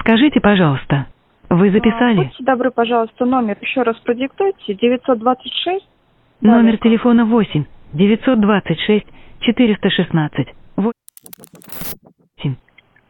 Скажите, 0.00 0.40
пожалуйста, 0.40 1.06
вы 1.48 1.70
записали? 1.70 2.20
А, 2.20 2.24
будьте 2.24 2.44
добры, 2.44 2.70
пожалуйста, 2.70 3.24
номер 3.24 3.56
еще 3.60 3.82
раз 3.82 3.96
продиктуйте. 3.98 4.74
926. 4.74 5.86
Номер 6.40 6.78
телефона 6.78 7.24
8 7.24 7.64
926 7.92 9.06
416 9.40 10.48
8. 10.76 10.92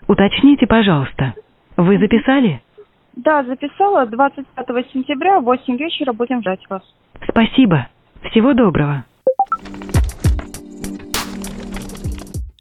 Уточните, 0.09 0.67
пожалуйста, 0.67 1.35
вы 1.77 1.99
записали? 1.99 2.61
Да, 3.15 3.45
записала. 3.45 4.07
25 4.07 4.67
сентября 4.93 5.41
в 5.41 5.45
8 5.45 5.77
вечера 5.77 6.13
будем 6.13 6.41
ждать 6.41 6.61
вас. 6.69 6.83
Спасибо. 7.29 7.89
Всего 8.31 8.55
доброго. 8.55 9.05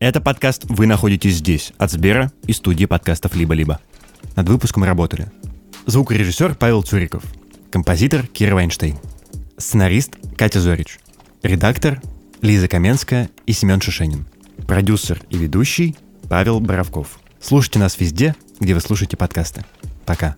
Это 0.01 0.19
подкаст 0.19 0.65
«Вы 0.67 0.87
находитесь 0.87 1.35
здесь» 1.35 1.73
от 1.77 1.91
Сбера 1.91 2.31
и 2.47 2.53
студии 2.53 2.85
подкастов 2.85 3.35
«Либо-либо». 3.35 3.79
Над 4.35 4.49
выпуском 4.49 4.83
работали 4.83 5.31
звукорежиссер 5.85 6.55
Павел 6.55 6.81
Цуриков, 6.81 7.23
композитор 7.69 8.25
Кира 8.25 8.55
Вайнштейн, 8.55 8.97
сценарист 9.59 10.15
Катя 10.35 10.59
Зорич, 10.59 10.97
редактор 11.43 12.01
Лиза 12.41 12.67
Каменская 12.67 13.29
и 13.45 13.53
Семен 13.53 13.79
Шишенин, 13.79 14.25
продюсер 14.67 15.21
и 15.29 15.37
ведущий 15.37 15.95
Павел 16.27 16.59
Боровков. 16.59 17.19
Слушайте 17.39 17.77
нас 17.77 17.99
везде, 17.99 18.33
где 18.59 18.73
вы 18.73 18.81
слушаете 18.81 19.17
подкасты. 19.17 19.63
Пока. 20.07 20.35